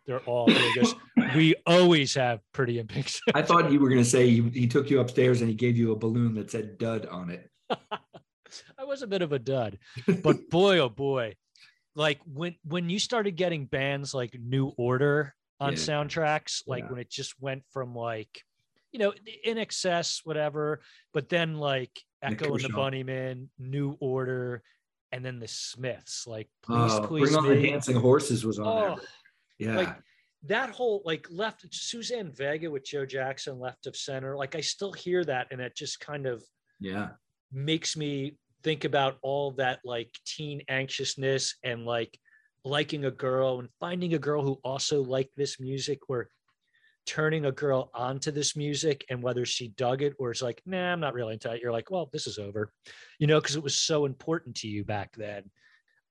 [0.05, 0.49] They're all.
[0.49, 0.93] He goes,
[1.35, 3.21] We always have pretty in pinks.
[3.33, 5.77] I thought you were going to say he, he took you upstairs and he gave
[5.77, 7.49] you a balloon that said dud on it.
[8.77, 9.77] I was a bit of a dud,
[10.23, 11.35] but boy, oh boy.
[11.95, 15.79] Like when when you started getting bands like New Order on Yeah.
[15.79, 16.89] soundtracks, like Yeah.
[16.91, 18.43] when it just went from like,
[18.91, 19.13] you know,
[19.45, 20.81] INXS, whatever,
[21.13, 21.91] but then like
[22.23, 22.69] Nick Echo and the.
[22.69, 24.63] Bunnymen, New Order,
[25.11, 28.67] and then the Smiths, like please, Uh, please Bring on the dancing horses was on
[28.67, 29.05] Oh, there.
[29.59, 29.75] Yeah.
[29.75, 29.95] like
[30.43, 34.35] that whole like left Suzanne Vega with Joe Jackson left of center.
[34.35, 36.43] Like I still hear that, and it just kind of
[36.79, 37.09] yeah.
[37.51, 42.17] makes me think about all that like teen anxiousness and like
[42.63, 46.29] liking a girl and finding a girl who also liked this music or
[47.05, 50.93] turning a girl onto this music and whether she dug it or it's like nah
[50.93, 51.61] i'm not really into it.
[51.61, 52.71] You're like well this is over
[53.17, 55.49] you know because it was so important to you back then.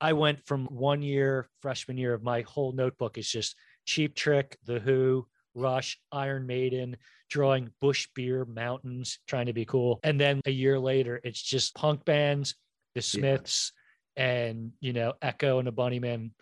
[0.01, 4.59] I went from one year freshman year of my whole notebook is just cheap trick
[4.64, 6.96] the who rush iron maiden
[7.31, 10.01] drawing busch beer mountains trying to be cool.
[10.03, 12.55] And then a year later it's just punk bands
[12.95, 13.72] the smiths
[14.16, 16.33] and you know echo and the bunnymen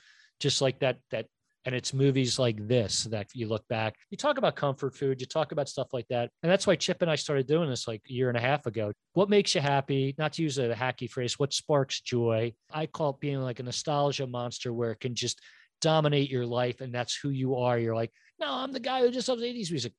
[0.40, 1.26] just like that that
[1.64, 3.94] and it's movies like this that you look back.
[4.10, 6.30] You talk about comfort food you talk about stuff like that.
[6.42, 8.64] And that's why chip and i started doing this like a year and a half
[8.66, 8.92] ago.
[9.12, 10.14] What makes you happy?
[10.16, 12.54] Not to use a hacky phrase what sparks joy?
[12.72, 15.40] I call it being like a nostalgia monster where it can just
[15.80, 17.78] dominate your life and that's who you are.
[17.78, 19.92] You're like no i'm the guy who just loves 80s music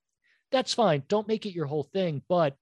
[0.52, 2.56] that's fine don't make it your whole thing but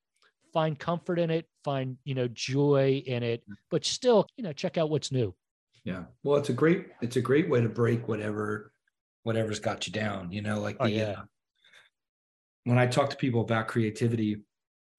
[0.53, 4.77] find comfort in it find you know joy in it but still you know check
[4.77, 5.33] out what's new
[5.83, 6.03] Yeah.
[6.23, 8.73] Well, it's a great it's a great way to break whatever
[9.23, 11.11] whatever's got you down, you know, like the Oh, yeah.
[11.11, 11.23] uh,
[12.63, 14.43] when I talk to people about creativity,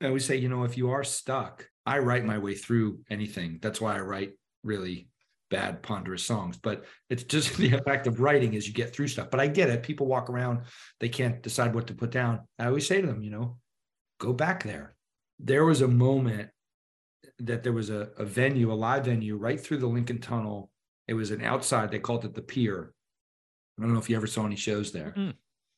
[0.00, 3.58] I always say, you know, if you are stuck, I write my way through anything.
[3.60, 4.32] That's why I write
[4.62, 5.08] really
[5.50, 6.56] bad, ponderous songs.
[6.56, 9.30] But it's just the effect of writing as you get through stuff.
[9.30, 9.82] But I get it.
[9.82, 10.62] People walk around,
[11.00, 12.40] they can't decide what to put down.
[12.58, 13.58] I always say to them, you know,
[14.18, 14.94] go back there.
[15.38, 16.50] There was a moment
[17.38, 20.70] that there was a, a venue, a live venue right through the Lincoln Tunnel.
[21.06, 22.92] It was an outside, they called it the pier.
[23.78, 25.14] I don't know if you ever saw any shows there.
[25.16, 25.34] Mm.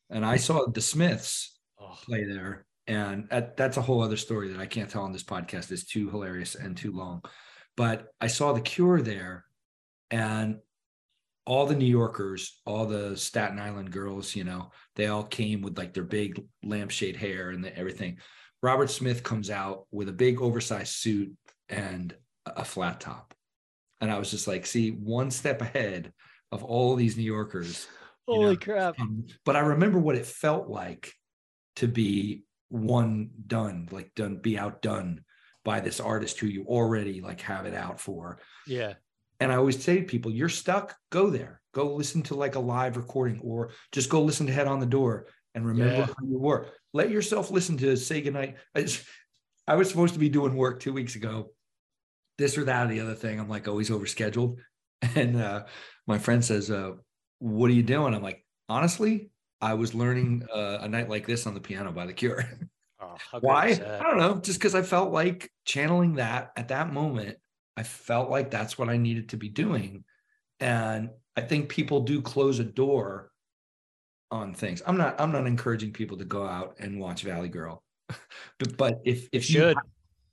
[0.08, 2.66] And I saw the Smiths Oh, play there.
[2.86, 5.70] And that, that's a whole other story that I can't tell on this podcast.
[5.70, 7.22] It's too hilarious and too long.
[7.76, 9.44] But I saw the cure there
[10.10, 10.58] and
[11.46, 15.78] all the New Yorkers, all the Staten Island girls, you know, they all came with
[15.78, 18.18] like their big lampshade hair and the, everything.
[18.62, 21.32] Robert Smith comes out with a big oversized suit
[21.68, 22.14] and
[22.46, 23.34] a flat top.
[24.00, 26.12] And I was just like, see, one step ahead
[26.52, 27.86] of all these New Yorkers.
[28.26, 28.56] holy know.
[28.56, 29.00] crap.
[29.00, 31.12] Um, but I remember what it felt like
[31.76, 35.24] to be one done, like done, be outdone
[35.64, 38.38] by this artist who you already like have it out for.
[38.66, 38.94] Yeah.
[39.40, 41.60] And I always say to people, you're stuck, go there.
[41.72, 44.86] Go listen to like a live recording or just go listen to Head on the
[44.86, 46.06] Door and remember Yeah.
[46.18, 46.66] who you were.
[46.92, 48.56] Let yourself listen to Say Goodnight.
[48.74, 49.04] I, just-
[49.66, 51.52] I was supposed to be doing work two weeks ago,
[52.38, 53.38] this or that or the other thing.
[53.38, 54.56] I'm like always overscheduled.
[55.16, 55.64] And uh,
[56.06, 56.92] my friend says, uh,
[57.38, 58.14] What are you doing?
[58.14, 59.30] I'm like, Honestly,
[59.60, 62.44] I was learning uh, a night like this on the piano by The Cure.
[63.00, 63.68] Oh, Why?
[63.68, 64.36] I don't know.
[64.40, 67.38] Just because I felt like channeling that at that moment,
[67.80, 70.04] I felt like that's what I needed to be doing.
[70.60, 73.30] And I think people do close a door
[74.30, 74.82] on things.
[74.84, 77.82] I'm not, I'm not encouraging people to go out and watch Valley Girl.
[78.58, 79.78] but, but if, if you, should.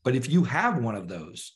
[0.03, 1.55] but if you have one of those,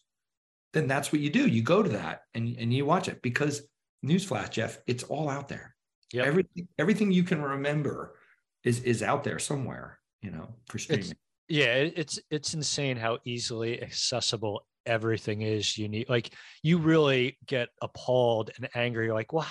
[0.72, 1.46] then that's what you do.
[1.46, 3.62] You go to that and, and you watch it because
[4.06, 5.76] newsflash, Jeff, it's all out there.
[6.14, 6.26] Yep.
[6.26, 8.16] Everything, everything you can remember
[8.64, 11.12] is, is out there somewhere, you know, for streaming.
[11.50, 18.52] yeah it's it's insane how easily accessible everything is unique like you really get appalled
[18.56, 19.46] and angry You're like wow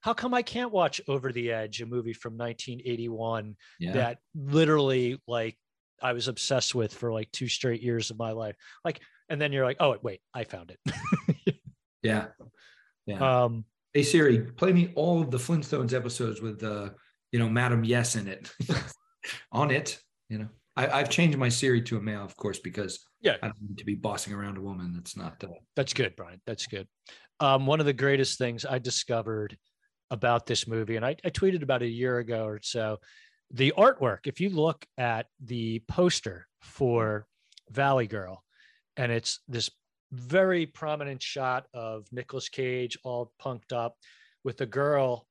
[0.00, 3.92] how come i can't watch over the edge a movie from 1981 yeah.
[3.92, 5.56] that literally like
[6.02, 9.52] i was obsessed with for like two straight years of my life like and then
[9.52, 10.94] you're like oh wait i found it
[12.02, 12.26] Yeah.
[13.06, 13.44] Yeah.
[13.44, 16.90] um hey Siri, play me all of the Flintstones episodes with uh,
[17.32, 18.50] you know, Madam Yes in it.
[19.52, 19.98] On it,
[20.28, 20.48] you know.
[20.76, 23.36] I, I've changed my Siri to a male, of course, because Yeah.
[23.42, 24.92] I don't need to be bossing around a woman.
[24.94, 26.40] That's not uh, That's good, Brian.
[26.46, 26.86] That's good.
[27.40, 29.56] Um, one of the greatest things I discovered
[30.10, 32.98] about this movie, and I, I tweeted about a year ago or so,
[33.50, 34.26] the artwork.
[34.26, 37.26] If you look at the poster for
[37.70, 38.42] Valley Girl,
[38.96, 39.70] and it's this
[40.12, 43.96] very prominent shot of Nicolas Cage all punked up
[44.42, 45.26] with a girl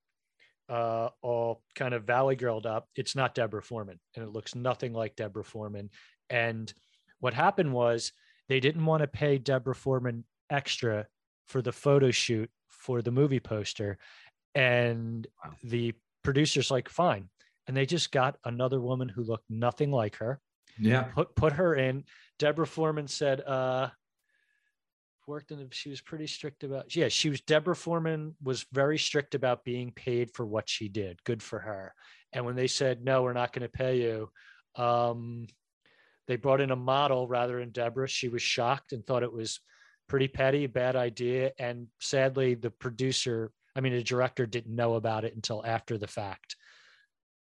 [0.69, 2.87] uh, all kind of Valley Girled up.
[2.95, 5.89] It's not Deborah Foreman, and it looks nothing like Deborah Foreman.
[6.29, 6.71] And
[7.19, 8.11] what happened was
[8.49, 11.07] they didn't want to pay Deborah Foreman extra
[11.47, 13.97] for the photo shoot for the movie poster.
[14.55, 15.53] And Wow.
[15.63, 15.93] the
[16.23, 17.29] producer's like, fine.
[17.67, 20.39] And they just got another woman who looked nothing like her,
[20.79, 21.03] yeah.
[21.03, 22.05] put put her in.
[22.39, 23.89] Deborah Foreman said, uh,
[25.27, 28.97] worked in the, she was pretty strict about yeah, she was Deborah Foreman was very
[28.97, 31.21] strict about being paid for what she did.
[31.25, 31.93] Good for her.
[32.31, 34.29] And when they said, no, we're not going to pay you,
[34.75, 35.47] um,
[36.27, 38.07] they brought in a model rather than Deborah.
[38.07, 39.59] She was shocked and thought it was
[40.07, 41.51] pretty petty, bad idea.
[41.57, 46.07] And sadly, the producer, I mean, the director didn't know about it until after the
[46.07, 46.55] fact.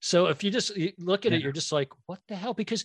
[0.01, 2.55] So if you just look at it, you're just like, what the hell?
[2.55, 2.85] Because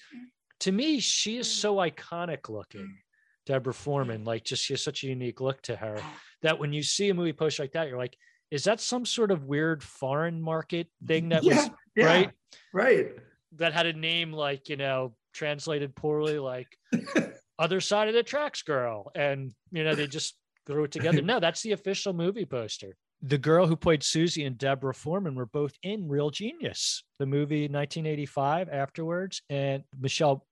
[0.61, 2.97] to me, she is so iconic looking,
[3.45, 4.25] Deborah Foreman.
[4.25, 6.01] Like, just she has such a unique look to her
[6.41, 8.17] that when you see a movie poster like that, you're like,
[8.51, 11.67] is that some sort of weird foreign market thing that was yeah.
[11.95, 12.31] yeah, right?
[12.73, 13.07] Right.
[13.53, 16.67] that had a name like you know translated poorly like
[17.59, 21.39] other side of the tracks girl and you know they just threw it together no
[21.39, 25.73] that's the official movie poster the girl who played susie and deborah foreman were both
[25.83, 30.45] in real genius the movie 1985 afterwards and michelle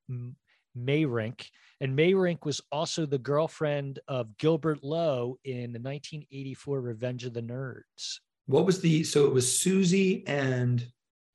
[0.77, 1.47] meyrink
[1.81, 7.41] and meyrink was also the girlfriend of gilbert lowe in the 1984 revenge of the
[7.41, 10.85] nerds What was the so it was Susie and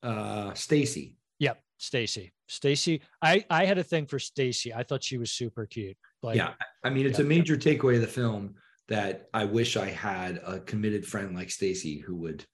[0.03, 1.17] uh Stacy.
[1.39, 2.33] Yep, Stacy.
[2.49, 3.03] Stacy.
[3.23, 4.75] I I had a thing for Stacy.
[4.75, 5.97] I thought she was super cute.
[6.23, 6.55] Like, yeah.
[6.83, 7.25] I mean, it's yeah.
[7.25, 8.55] a major takeaway of the film
[8.89, 12.45] that I wish I had a committed friend like Stacy who would,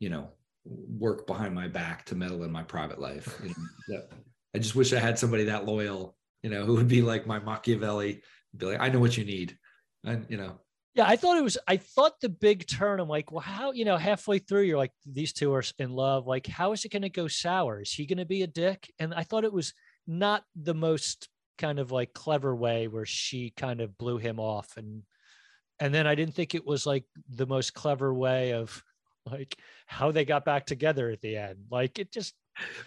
[0.00, 0.30] you know,
[0.64, 3.40] work behind my back to meddle in my private life.
[3.88, 4.10] That-
[4.54, 7.40] I just wish I had somebody that loyal, you know, who would be like my
[7.40, 8.22] Machiavelli,
[8.56, 9.58] be like, I know what you need.
[10.04, 10.60] And you know,
[10.94, 11.58] Yeah, I thought it was.
[11.66, 13.00] I thought the big turn.
[13.00, 16.26] I'm like, well, how you know, halfway through, you're like, these two are in love.
[16.26, 17.80] Like, how is it going to go sour?
[17.80, 18.92] Is he going to be a dick?
[19.00, 19.74] And I thought it was
[20.06, 21.28] not the most
[21.58, 25.02] kind of like clever way where she kind of blew him off, and
[25.80, 28.80] and then I didn't think it was like the most clever way of
[29.26, 31.56] like how they got back together at the end.
[31.70, 32.34] Like it just.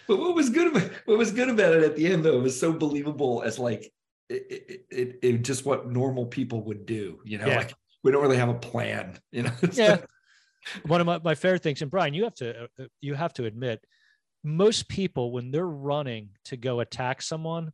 [0.06, 2.42] But what was good about what was good about it at the end though it
[2.42, 3.92] was so believable as like
[4.30, 7.18] it, it, it, it just what normal people would do.
[7.24, 7.58] You know, Yeah.
[7.58, 7.74] like
[8.08, 9.18] we don't really have a plan.
[9.32, 9.52] You know.
[9.72, 9.98] Yeah.
[10.86, 13.44] one of my, my favorite things and brian you have to uh, you have to
[13.44, 13.84] admit
[14.42, 17.70] most people when they're running to go attack someone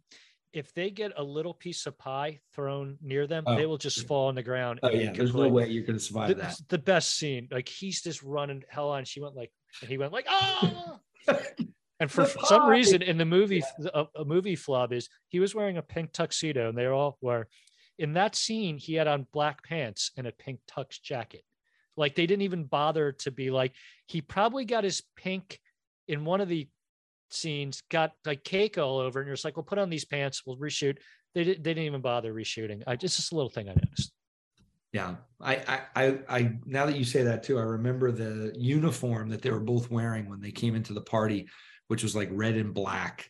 [0.53, 3.99] if they get a little piece of pie thrown near them they Oh, will just
[4.03, 4.07] yeah.
[4.07, 6.57] fall on the ground oh yeah, there's no way you're going to survive the, that.
[6.69, 10.13] the best scene like he's just running hell on she went like and he went
[10.13, 10.99] like oh
[12.01, 13.63] and for, some reason in the movie
[13.95, 17.49] a, a movie flub is he was wearing a pink tuxedo and they all were
[17.99, 21.45] in that scene he had on black pants and a pink tux jacket
[21.97, 23.73] like they didn't even bother to be like
[24.07, 25.61] he probably got his pink
[26.09, 26.69] in one of the
[27.31, 30.43] scenes got like cake all over and you're just like well put on these pants
[30.47, 30.99] we'll reshoot
[31.35, 34.13] they, they didn't even bother reshooting i just a little thing i noticed
[34.95, 36.53] Yeah, I, I, I.
[36.67, 40.29] Now that you say that too, I remember the uniform that they were both wearing
[40.29, 41.49] when they came into the party,
[41.89, 43.29] which was like red and black,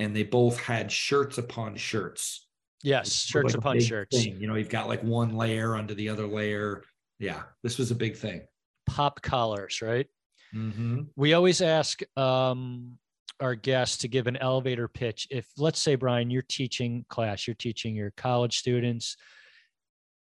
[0.00, 2.43] and they both had shirts upon shirts.
[2.84, 4.36] Yes shirts like upon shirts thing.
[4.40, 6.82] You know, you've got like one layer under the other layer.
[7.18, 8.42] Yeah, this was a big thing.
[8.86, 10.06] pop collars right
[10.54, 11.00] Mm-hmm.
[11.16, 12.96] we always ask um,
[13.40, 15.26] our guests to give an elevator pitch.
[15.30, 19.16] If, let's say, Brian, you're teaching class, you're teaching your college students,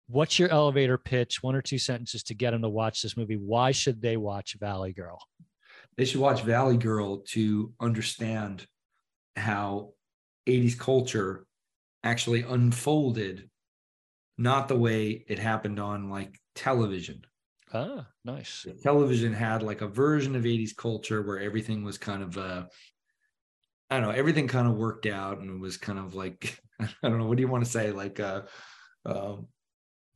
[0.09, 1.40] what's your elevator pitch?
[1.42, 3.36] One or two sentences to get them to watch this movie.
[3.36, 5.20] Why should they watch Valley Girl?
[5.96, 8.66] They should watch Valley Girl to understand
[9.36, 9.92] how
[10.49, 11.44] 80s culture
[12.03, 13.49] actually unfolded,
[14.36, 17.24] not the way it happened on like television.
[17.72, 18.66] Ah, nice.
[18.82, 22.64] television had like a version of 80s culture where everything was kind of uh
[23.90, 26.88] I don't know, everything kind of worked out and it was kind of like I
[27.03, 27.90] don't know, what do you want to say?
[27.90, 28.42] Like uh
[29.05, 29.49] um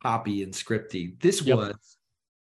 [0.01, 1.19] poppy and scripty.
[1.21, 1.57] This Yep.
[1.57, 1.97] was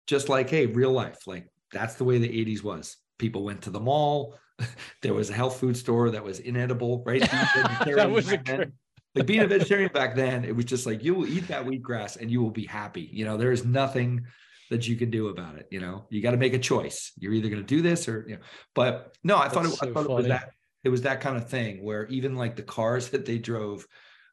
[0.08, 1.28] just like, hey, real life.
[1.28, 2.98] Like that's the way the 80s was.
[3.18, 4.38] People went to the mall.
[5.02, 7.22] There was a health food store that was inedible, right?
[7.86, 8.70] That was a great-
[9.16, 12.20] like being a vegetarian back then, it was just like you will eat that wheatgrass
[12.20, 13.10] and you will be happy.
[13.12, 14.26] You know, there is nothing
[14.70, 15.68] that you can do about it.
[15.70, 17.12] You know, you got to make a choice.
[17.18, 18.42] You're either going to do this or you know.
[18.74, 20.52] But no, I thought it, That's I thought it was that
[20.84, 23.86] it was that kind of thing where even like the cars that they drove.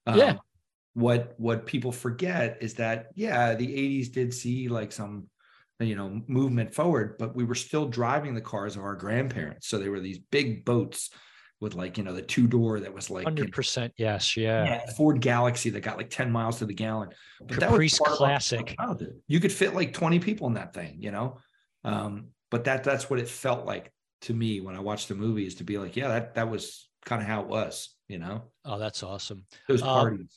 [0.07, 0.37] um, Yeah.
[0.95, 5.29] What what people forget is that yeah, the '80s did see like some
[5.81, 9.69] you know movement forward, but we were still driving the cars of our grandparents.
[9.69, 11.11] So they were these big boats
[11.61, 14.37] with like you know the two door that was like know, 100% yes.
[14.37, 14.65] Yeah.
[14.65, 17.11] yeah, Ford Galaxie that got like 10 miles to the gallon.
[17.41, 18.77] But that was Caprice of our Classic.
[19.27, 21.39] You could fit like 20 people in that thing, you know?
[21.85, 23.93] Um, but that that's what it felt like
[24.23, 26.89] to me when I watched the movie is to be like, yeah, that that was
[27.05, 29.45] kind of how it was, you know, Oh, that's awesome.
[29.69, 30.29] those Um.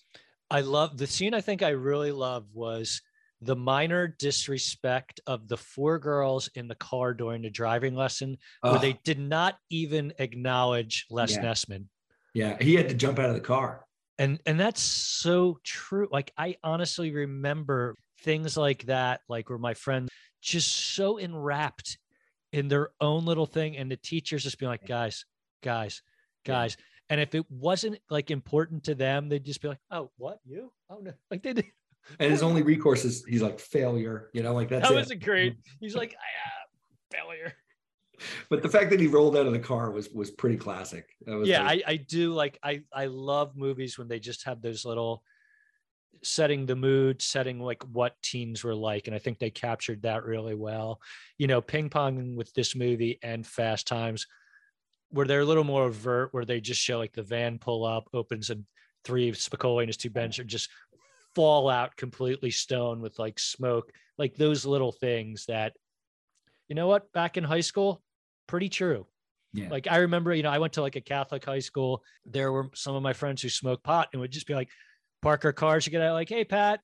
[0.50, 3.02] I love the scene I think I really love was
[3.42, 8.80] the minor disrespect of the four girls in the car during the driving lesson where
[8.80, 11.42] they did not even acknowledge Les Yeah.
[11.44, 11.86] Nessman.
[12.34, 13.86] yeah, he had to jump out of the car.
[14.20, 16.08] And and that's so true.
[16.12, 20.10] Like I honestly remember things like that, like where my friends
[20.42, 21.98] just so enwrapped
[22.54, 25.26] in their own little thing, and the teachers just being like, guys,
[25.64, 26.02] guys,
[26.46, 26.54] Yeah.
[26.54, 26.78] guys.
[27.10, 30.72] And if it wasn't like important to them, they'd just be like, "Oh, what you?
[30.90, 31.66] Oh no!" Like they did.
[32.20, 34.98] And his only recourse is he's like failure, you know, like that's that it.
[34.98, 35.58] was a great.
[35.80, 37.54] He's like, ah, failure.
[38.50, 41.10] But the fact that he rolled out of the car was was pretty classic.
[41.26, 44.46] That was Yeah, like- I, I do like I I love movies when they just
[44.46, 45.24] have those little
[46.24, 50.24] setting the mood, setting like what teens were like, and I think they captured that
[50.24, 51.02] really well.
[51.38, 54.28] You know, ping ponging with this movie and Fast Times,
[55.10, 58.08] where they're a little more overt, where they just show like the van pull up,
[58.14, 58.66] opens, and
[59.04, 60.70] three Spicoli and his two bench are just
[61.36, 65.74] fall out completely stoned with like smoke, like those little things that,
[66.68, 68.02] you know what, back in high school,
[68.48, 69.06] pretty true.
[69.54, 69.70] yeah.
[69.70, 72.04] Like I remember, you know, I went to like a Catholic high school.
[72.26, 74.70] There were some of my friends who smoked pot and would just be like,
[75.22, 76.80] park our cars to get out, like, hey Pat,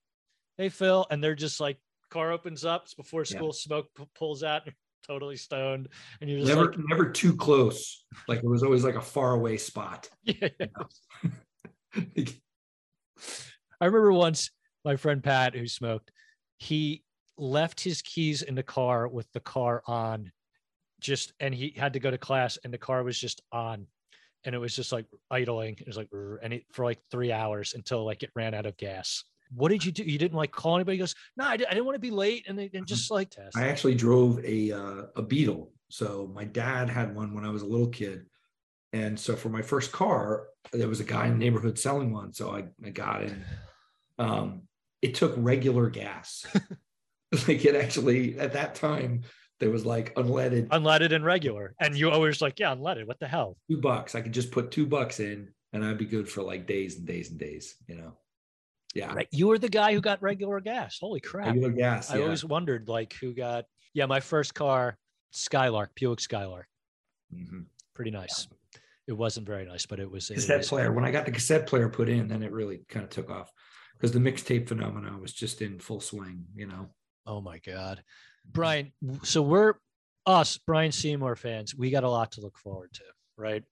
[0.58, 1.78] hey Phil, and they're just like,
[2.10, 3.38] car opens up it's before Yeah.
[3.38, 4.62] school, smoke p- pulls out,
[5.06, 5.88] totally stoned,
[6.22, 8.06] and you're just never like, never too close.
[8.28, 10.10] Like it was always like a far away spot.
[10.24, 10.50] yeah.
[13.80, 14.51] I remember once
[14.84, 16.11] my friend Pat, who smoked,
[16.57, 17.03] he
[17.38, 20.32] left his keys in the car with the car on,
[20.99, 23.86] just and he had to go to class, and the car was just on,
[24.45, 25.75] and it was just like idling.
[25.80, 26.09] It was like
[26.41, 29.23] and it, for like three hours until like it ran out of gas.
[29.53, 30.03] what did you do?
[30.03, 30.97] You didn't like call anybody?
[30.97, 32.45] He goes, no, I, didn't want to be late.
[32.47, 33.55] And, they, and just like test.
[33.55, 35.71] I actually drove a uh, a Beetle.
[35.89, 38.25] So my dad had one when I was a little kid.
[38.93, 42.34] And so for my first car, there was a guy in the neighborhood selling one.
[42.34, 43.34] So I, I got it.
[44.20, 44.63] Um,
[45.01, 46.45] it took regular gas.
[47.47, 49.24] like it actually at that time
[49.59, 50.68] there was like unleaded.
[50.70, 51.74] Unleaded and regular.
[51.80, 53.57] And you always like yeah unleaded what the hell?
[53.70, 54.15] Two bucks.
[54.15, 57.05] I could just put two bucks in and i'd be good for like days and
[57.05, 58.13] days and days you know?
[58.95, 59.13] Yeah.
[59.13, 59.28] Right.
[59.32, 60.97] You were the guy who got regular gas.
[60.99, 61.47] Holy crap.
[61.47, 64.97] Regular gas i always wondered like who got yeah my first car
[65.32, 66.68] skylark buick skylark.
[67.34, 67.61] Mm-hmm.
[67.93, 68.47] pretty nice.
[68.49, 68.80] Yeah.
[69.07, 70.93] it wasn't very nice but it was a cassette it was, player.
[70.93, 73.51] When i got the cassette player put in then it really kind of took off
[73.98, 76.89] because the mixtape phenomenon was just in full swing you know
[77.28, 78.02] Oh my God.
[78.50, 78.93] Brian,
[79.24, 79.74] so we're
[80.26, 83.04] us, Brian Seymour fans, we got a lot to look forward to,
[83.38, 83.64] right?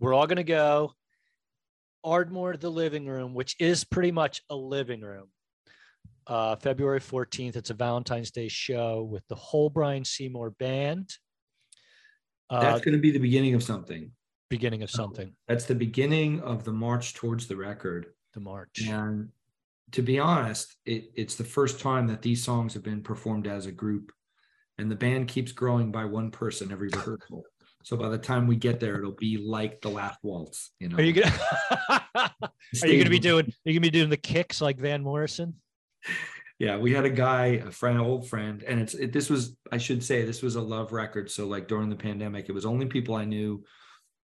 [0.00, 0.94] We're all going to go
[2.02, 5.26] Ardmore, the living room, which is pretty much a living room.
[6.26, 11.10] Uh, February 14th, it's a Valentine's Day show with the whole Brian Seymour band.
[12.48, 14.10] Uh, That's going to be the beginning of something.
[14.48, 15.34] Beginning of something.
[15.48, 18.06] That's the beginning of the march towards the record.
[18.34, 18.86] The march.
[18.88, 19.28] And
[19.92, 23.66] to be honest, it, it's the first time that these songs have been performed as
[23.66, 24.12] a group,
[24.78, 27.44] and the band keeps growing by one person every rehearsal.
[27.82, 30.72] So by the time we get there, it'll be like the last waltz.
[30.80, 31.32] You know, are you gonna
[32.16, 33.46] are you gonna be doing?
[33.46, 35.54] Are you gonna be doing the kicks like Van Morrison?
[36.58, 39.78] Yeah, we had a guy, a friend, old friend, and it's it, this was I
[39.78, 41.30] should say this was a love record.
[41.30, 43.62] So like during the pandemic, it was only people I knew.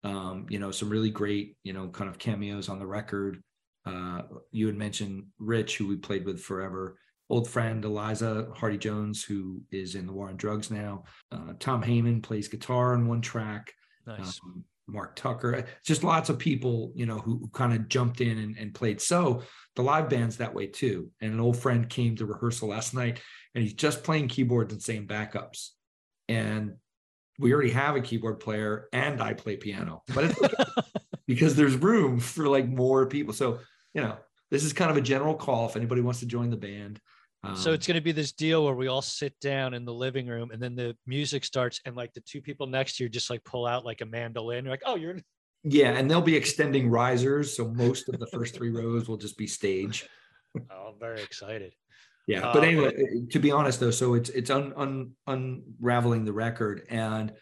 [0.04, 3.42] Um, you know, some really great, you know, kind of cameos on the record.
[3.86, 6.98] Uh, you had mentioned Rich, who we played with forever,
[7.30, 11.04] old friend Eliza Hardy Jones, who is in the War on Drugs now.
[11.30, 13.72] Uh, Tom Heyman plays guitar on one track.
[14.06, 14.40] Nice.
[14.44, 18.38] Um, Mark Tucker, just lots of people, you know, who, who kind of jumped in
[18.38, 19.02] and, and, played.
[19.02, 19.42] So
[19.76, 21.10] the live band's that way too.
[21.20, 23.20] And an old friend came to rehearsal last night
[23.54, 25.72] and he's just playing keyboards and saying backups.
[26.26, 26.76] And
[27.38, 30.64] we already have a keyboard player and I play piano, but it's okay
[31.28, 33.32] because there's room for like more people.
[33.32, 33.60] So
[33.94, 34.16] you know,
[34.50, 37.00] this is kind of a general call if anybody wants to join the band.
[37.44, 39.94] Um, so it's going to be this deal where we all sit down in the
[39.94, 43.08] living room and then the music starts and like the two people next to you
[43.08, 44.64] just like pull out like a mandolin.
[44.64, 45.16] You're like, oh, you're.
[45.64, 49.36] Yeah, and they'll be extending risers, so most of the first three rows will just
[49.36, 50.08] be stage.
[50.70, 51.74] oh, I'm very excited.
[52.28, 52.92] Yeah, but um, anyway,
[53.32, 57.32] to be honest though, so it's it's un, un, unraveling the record, and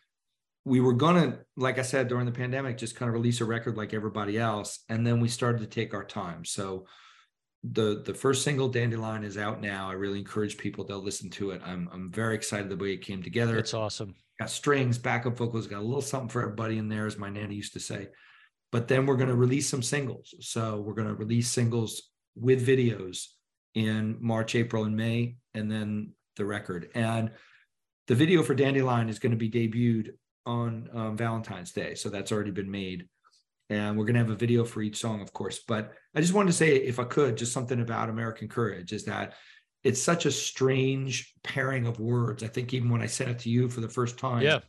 [0.67, 3.77] we were gonna, like I said, during the pandemic, just kind of release a record
[3.77, 6.45] like everybody else, and then we started to take our time.
[6.45, 6.87] So
[7.63, 9.89] the the first single, Dandelion, is out now.
[9.89, 11.63] I really encourage people to listen to it.
[11.65, 13.57] I'm I'm very excited the way it came together.
[13.57, 14.17] It's awesome.
[14.41, 17.55] Got strings, backup vocals, got a little something for everybody in there, as my nanny
[17.55, 18.09] used to say.
[18.73, 20.35] But then we're going to release some singles.
[20.41, 23.29] So we're going to release singles with videos
[23.75, 26.91] in March, April, and May, and then the record.
[26.97, 27.31] And
[28.09, 30.11] the video for Dandelion is going to be debuted
[30.47, 31.95] on um, Valentine's Day.
[31.95, 33.09] So that's already been made.
[33.69, 35.61] And we're going to have a video for each song, of course.
[35.67, 39.05] But I just wanted to say, if I could, just something about American Courage is
[39.05, 39.35] that
[39.83, 42.43] it's such a strange pairing of words.
[42.43, 44.61] I think even when I sent it to you for the first time, yeah,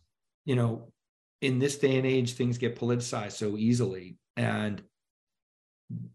[0.46, 0.92] you know,
[1.42, 4.18] in this day and age, things get politicized so easily.
[4.36, 4.82] And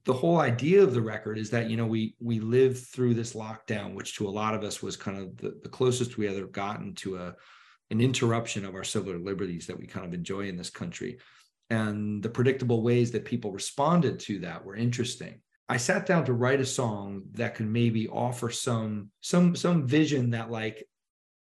[0.04, 3.32] the whole idea of the record is that you know we we lived through this
[3.32, 6.46] lockdown which to a lot of us was kind of the, the closest we ever
[6.46, 7.34] gotten to a
[7.92, 11.18] an interruption of our civil liberties that we kind of enjoy in this country.
[11.68, 15.40] And the predictable ways that people responded to that were interesting.
[15.68, 20.30] I sat down to write a song that could maybe offer some some some vision
[20.30, 20.86] that like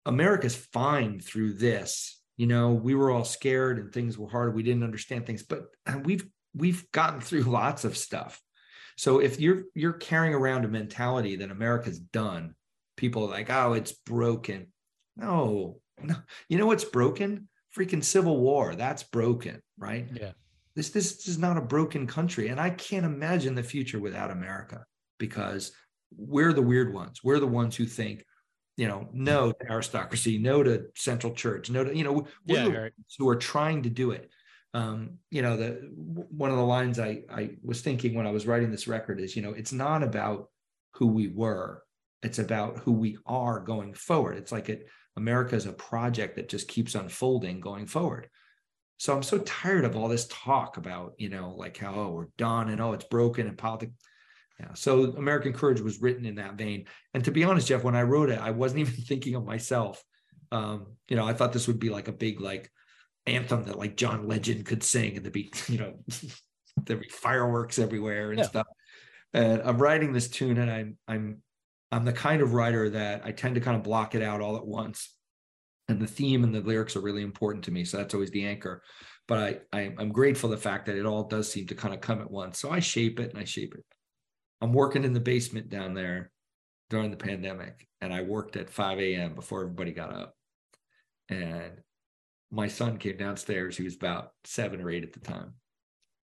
[0.06, 2.20] America's fine through this.
[2.36, 4.56] You know, we were all scared and things were hard.
[4.56, 5.68] We didn't understand things, but
[6.04, 8.42] we've we've gotten through lots of stuff.
[8.98, 12.56] So if you're you're carrying around a mentality that America's done,
[12.98, 14.74] people are like, oh, it's broken.
[15.16, 16.16] No, no,
[16.48, 17.48] you know what's broken?
[17.76, 18.76] Freaking civil war.
[18.76, 20.08] That's broken, right?
[20.14, 20.32] Yeah.
[20.76, 24.86] This this is not a broken country, and I can't imagine the future without America
[25.18, 25.72] because
[26.16, 27.22] we're the weird ones.
[27.24, 28.26] We're the ones who think,
[28.78, 32.14] you know, no to aristocracy, no to central church, no to you know,
[32.48, 32.94] we're yeah, the right.
[33.18, 34.30] who are trying to do it.
[34.74, 38.48] Um, you know, the one of the lines I I was thinking when I was
[38.48, 40.50] writing this record is, you know, it's not about
[40.94, 41.84] who we were,
[42.24, 44.38] it's about who we are going forward.
[44.38, 44.88] It's like it
[45.20, 48.30] America is a project that just keeps unfolding going forward.
[48.98, 52.28] So I'm so tired of all this talk about, you know, like how, oh, we're
[52.38, 53.94] done and oh, it's broken and politics.
[54.60, 54.74] Yeah.
[54.74, 56.86] So American Courage was written in that vein.
[57.14, 60.04] And to be honest, Jeff, when I wrote it, I wasn't even thinking of myself.
[60.52, 62.72] Um, you know, I thought this would be like a big like
[63.26, 65.94] anthem that like John Legend could sing and there'd be, you know,
[66.86, 68.46] there'd be fireworks everywhere and yeah.
[68.46, 68.68] stuff.
[69.34, 71.42] and I'm writing this tune, and I'm I'm
[71.92, 74.58] I'm the kind of writer that I tend to kind of block it out all
[74.58, 75.16] at once.
[75.88, 77.84] And the theme and the lyrics are really important to me.
[77.84, 78.84] So that's always the anchor.
[79.28, 82.02] But I, I I'm grateful the fact that it all does seem to kind of
[82.02, 82.60] come at once.
[82.60, 83.84] So I shape it and I shape it.
[84.62, 86.32] I'm working in the basement down there
[86.90, 89.36] during the pandemic, and I worked at 5 a.m.
[89.36, 90.36] before everybody got up.
[91.30, 91.74] And
[92.52, 93.78] my son came downstairs.
[93.78, 95.54] He was about seven or eight at the time.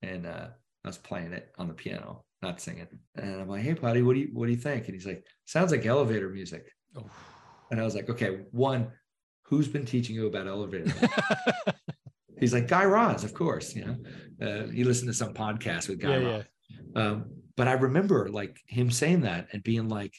[0.03, 0.49] And uh,
[0.85, 2.87] I was playing it on the piano not singing.
[3.17, 4.87] And I'm like, hey, buddy, what do you what do you think?
[4.87, 6.71] And he's like, sounds like elevator music.
[6.97, 7.05] Oh.
[7.71, 8.91] And I was like, okay, one,
[9.45, 10.93] who's been teaching you about elevator?
[12.41, 13.75] he's like, Guy Raz, of course.
[13.75, 13.97] You know,
[14.47, 16.45] uh, he listened to some podcast with Guy yeah, Raz.
[16.69, 17.03] Yeah.
[17.03, 17.25] Um,
[17.57, 20.15] but I remember like him saying that and being like,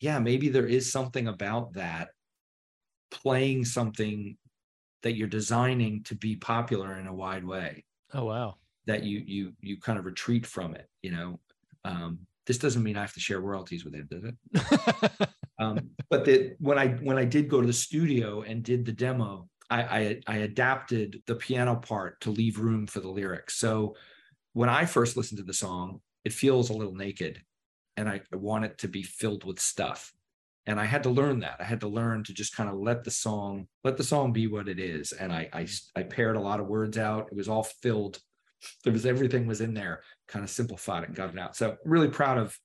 [0.00, 2.08] yeah, maybe there is something about that
[3.10, 4.36] playing something
[5.02, 7.84] that you're designing to be popular in a wide way.
[8.14, 8.54] Oh wow
[8.86, 11.38] that you you you kind of retreat from it you know
[11.84, 15.28] um, this doesn't mean i have to share royalties with it does it?
[15.60, 18.92] Um, but that when i when i did go to the studio and did the
[18.92, 23.58] demo I, I i adapted the piano part to leave room for the lyrics.
[23.58, 23.94] So
[24.54, 27.42] when i first listened to the song it feels a little naked
[27.98, 30.12] and i want it to be filled with stuff.
[30.66, 31.56] And i had to learn that.
[31.60, 34.46] I had to learn to just kind of let the song let the song be
[34.46, 35.12] what it is.
[35.12, 37.28] And i i, I paired a lot of words out.
[37.30, 38.18] It was all filled.
[38.82, 41.56] There was everything was in there kind of simplified it and got it out.
[41.56, 42.56] So really proud of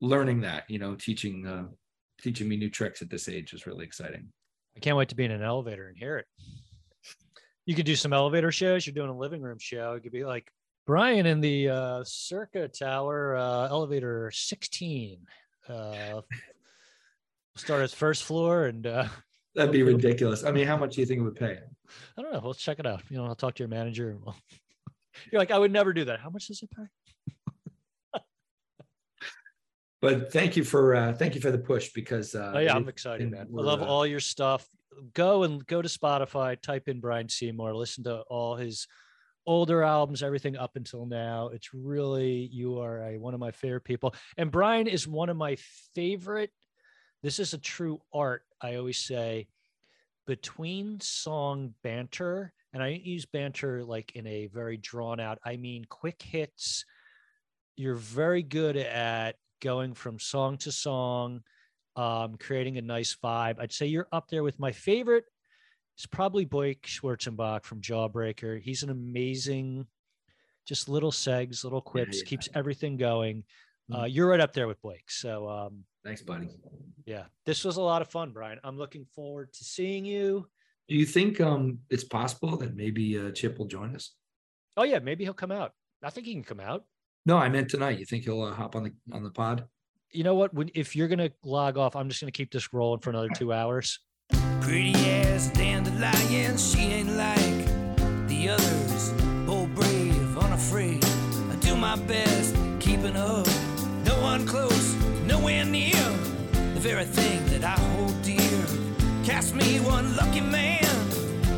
[0.00, 1.66] learning that you know teaching uh,
[2.20, 4.28] teaching me new tricks at this age is really exciting.
[4.76, 6.26] I can't wait to be in an elevator and hear it.
[7.64, 8.86] You could do some elevator shows.
[8.86, 9.94] You're doing a living room show.
[9.94, 10.50] It could be like
[10.86, 15.18] brian in the uh, circa tower uh, elevator 16
[15.68, 16.20] uh,
[17.56, 19.06] start at first floor and uh,
[19.54, 20.44] that'd be ridiculous.
[20.44, 21.58] I mean how much do you think it would pay?
[22.16, 22.42] I don't know.
[22.44, 23.02] Let's check it out.
[23.08, 24.36] You know i'll talk to your manager and we'll
[25.30, 26.20] you're like, I would never do that.
[26.20, 28.20] How much does it pay?
[30.00, 32.88] but thank you for uh, thank you for the push because uh, oh, yeah, I'm
[32.88, 33.48] excited, man.
[33.56, 34.66] I love uh, all your stuff.
[35.14, 38.86] Go and go to Spotify, type in Brian Seymour, listen to all his
[39.46, 41.48] older albums, everything up until now.
[41.48, 45.36] It's really you are a, one of my favorite people, and Brian is one of
[45.36, 45.56] my
[45.94, 46.50] favorite.
[47.22, 48.42] This is a true art.
[48.60, 49.48] I always say
[50.26, 55.86] between song banter and I use banter like in a very drawn out, I mean
[55.88, 56.84] quick hits.
[57.74, 61.40] You're very good at going from song to song,
[61.96, 63.58] um, creating a nice vibe.
[63.58, 65.24] I'd say you're up there with my favorite.
[65.96, 68.60] It's probably Blake Schwarzenbach from Jawbreaker.
[68.60, 69.86] He's an amazing,
[70.68, 72.28] just little segs, little quips, yeah, yeah.
[72.28, 73.44] keeps everything going.
[73.90, 74.08] Uh, mm-hmm.
[74.08, 75.10] you're right up there with Blake.
[75.10, 76.50] So um, thanks, buddy.
[77.06, 78.60] Yeah, this was a lot of fun, Brian.
[78.62, 80.46] I'm looking forward to seeing you
[80.94, 84.12] you think um, it's possible that maybe uh, Chip will join us?
[84.76, 85.72] Oh yeah, maybe he'll come out.
[86.02, 86.84] I think he can come out.
[87.24, 87.98] No, I meant tonight.
[87.98, 89.64] You think he'll uh, hop on the on the pod?
[90.12, 90.54] You know what?
[90.54, 93.52] When, if you're gonna log off, I'm just gonna keep this rolling for another two
[93.52, 93.98] hours.
[94.60, 99.12] Pretty ass dandelion, she ain't like the others.
[99.46, 101.04] Bold, brave, unafraid.
[101.04, 103.46] I do my best, keeping up.
[104.04, 104.94] No one close,
[105.24, 105.94] nowhere near.
[106.74, 108.45] The very thing that I hold dear.
[109.36, 110.82] Cast me one lucky man.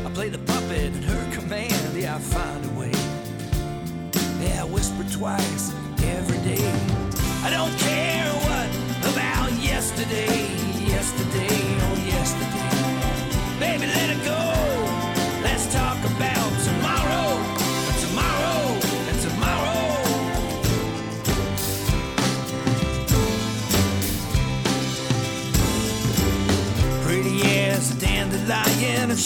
[0.05, 1.95] I play the puppet at her command.
[1.95, 2.91] Yeah, I find a way.
[4.43, 5.71] Yeah, I whisper twice
[6.03, 6.59] every day.
[7.41, 7.88] I don't care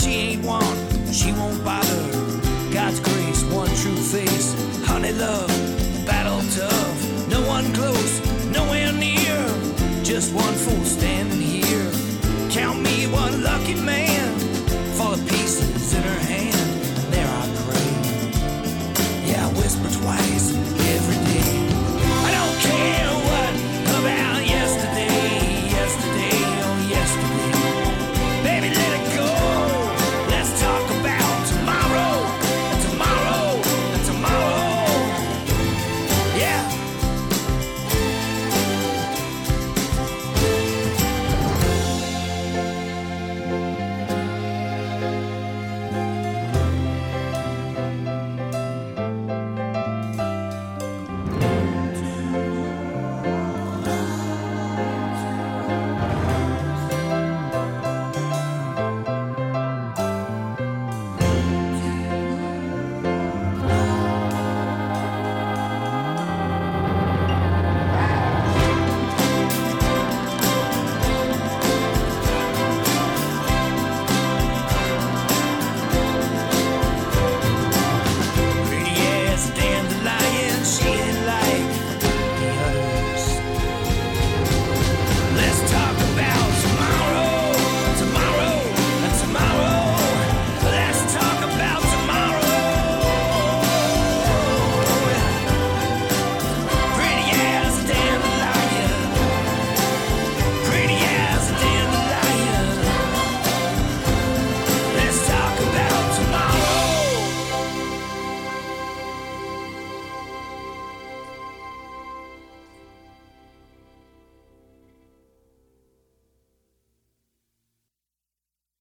[0.03, 2.03] she ain't one, she won't bother.
[2.73, 4.53] God's grace, one true face,
[4.85, 5.52] honey love,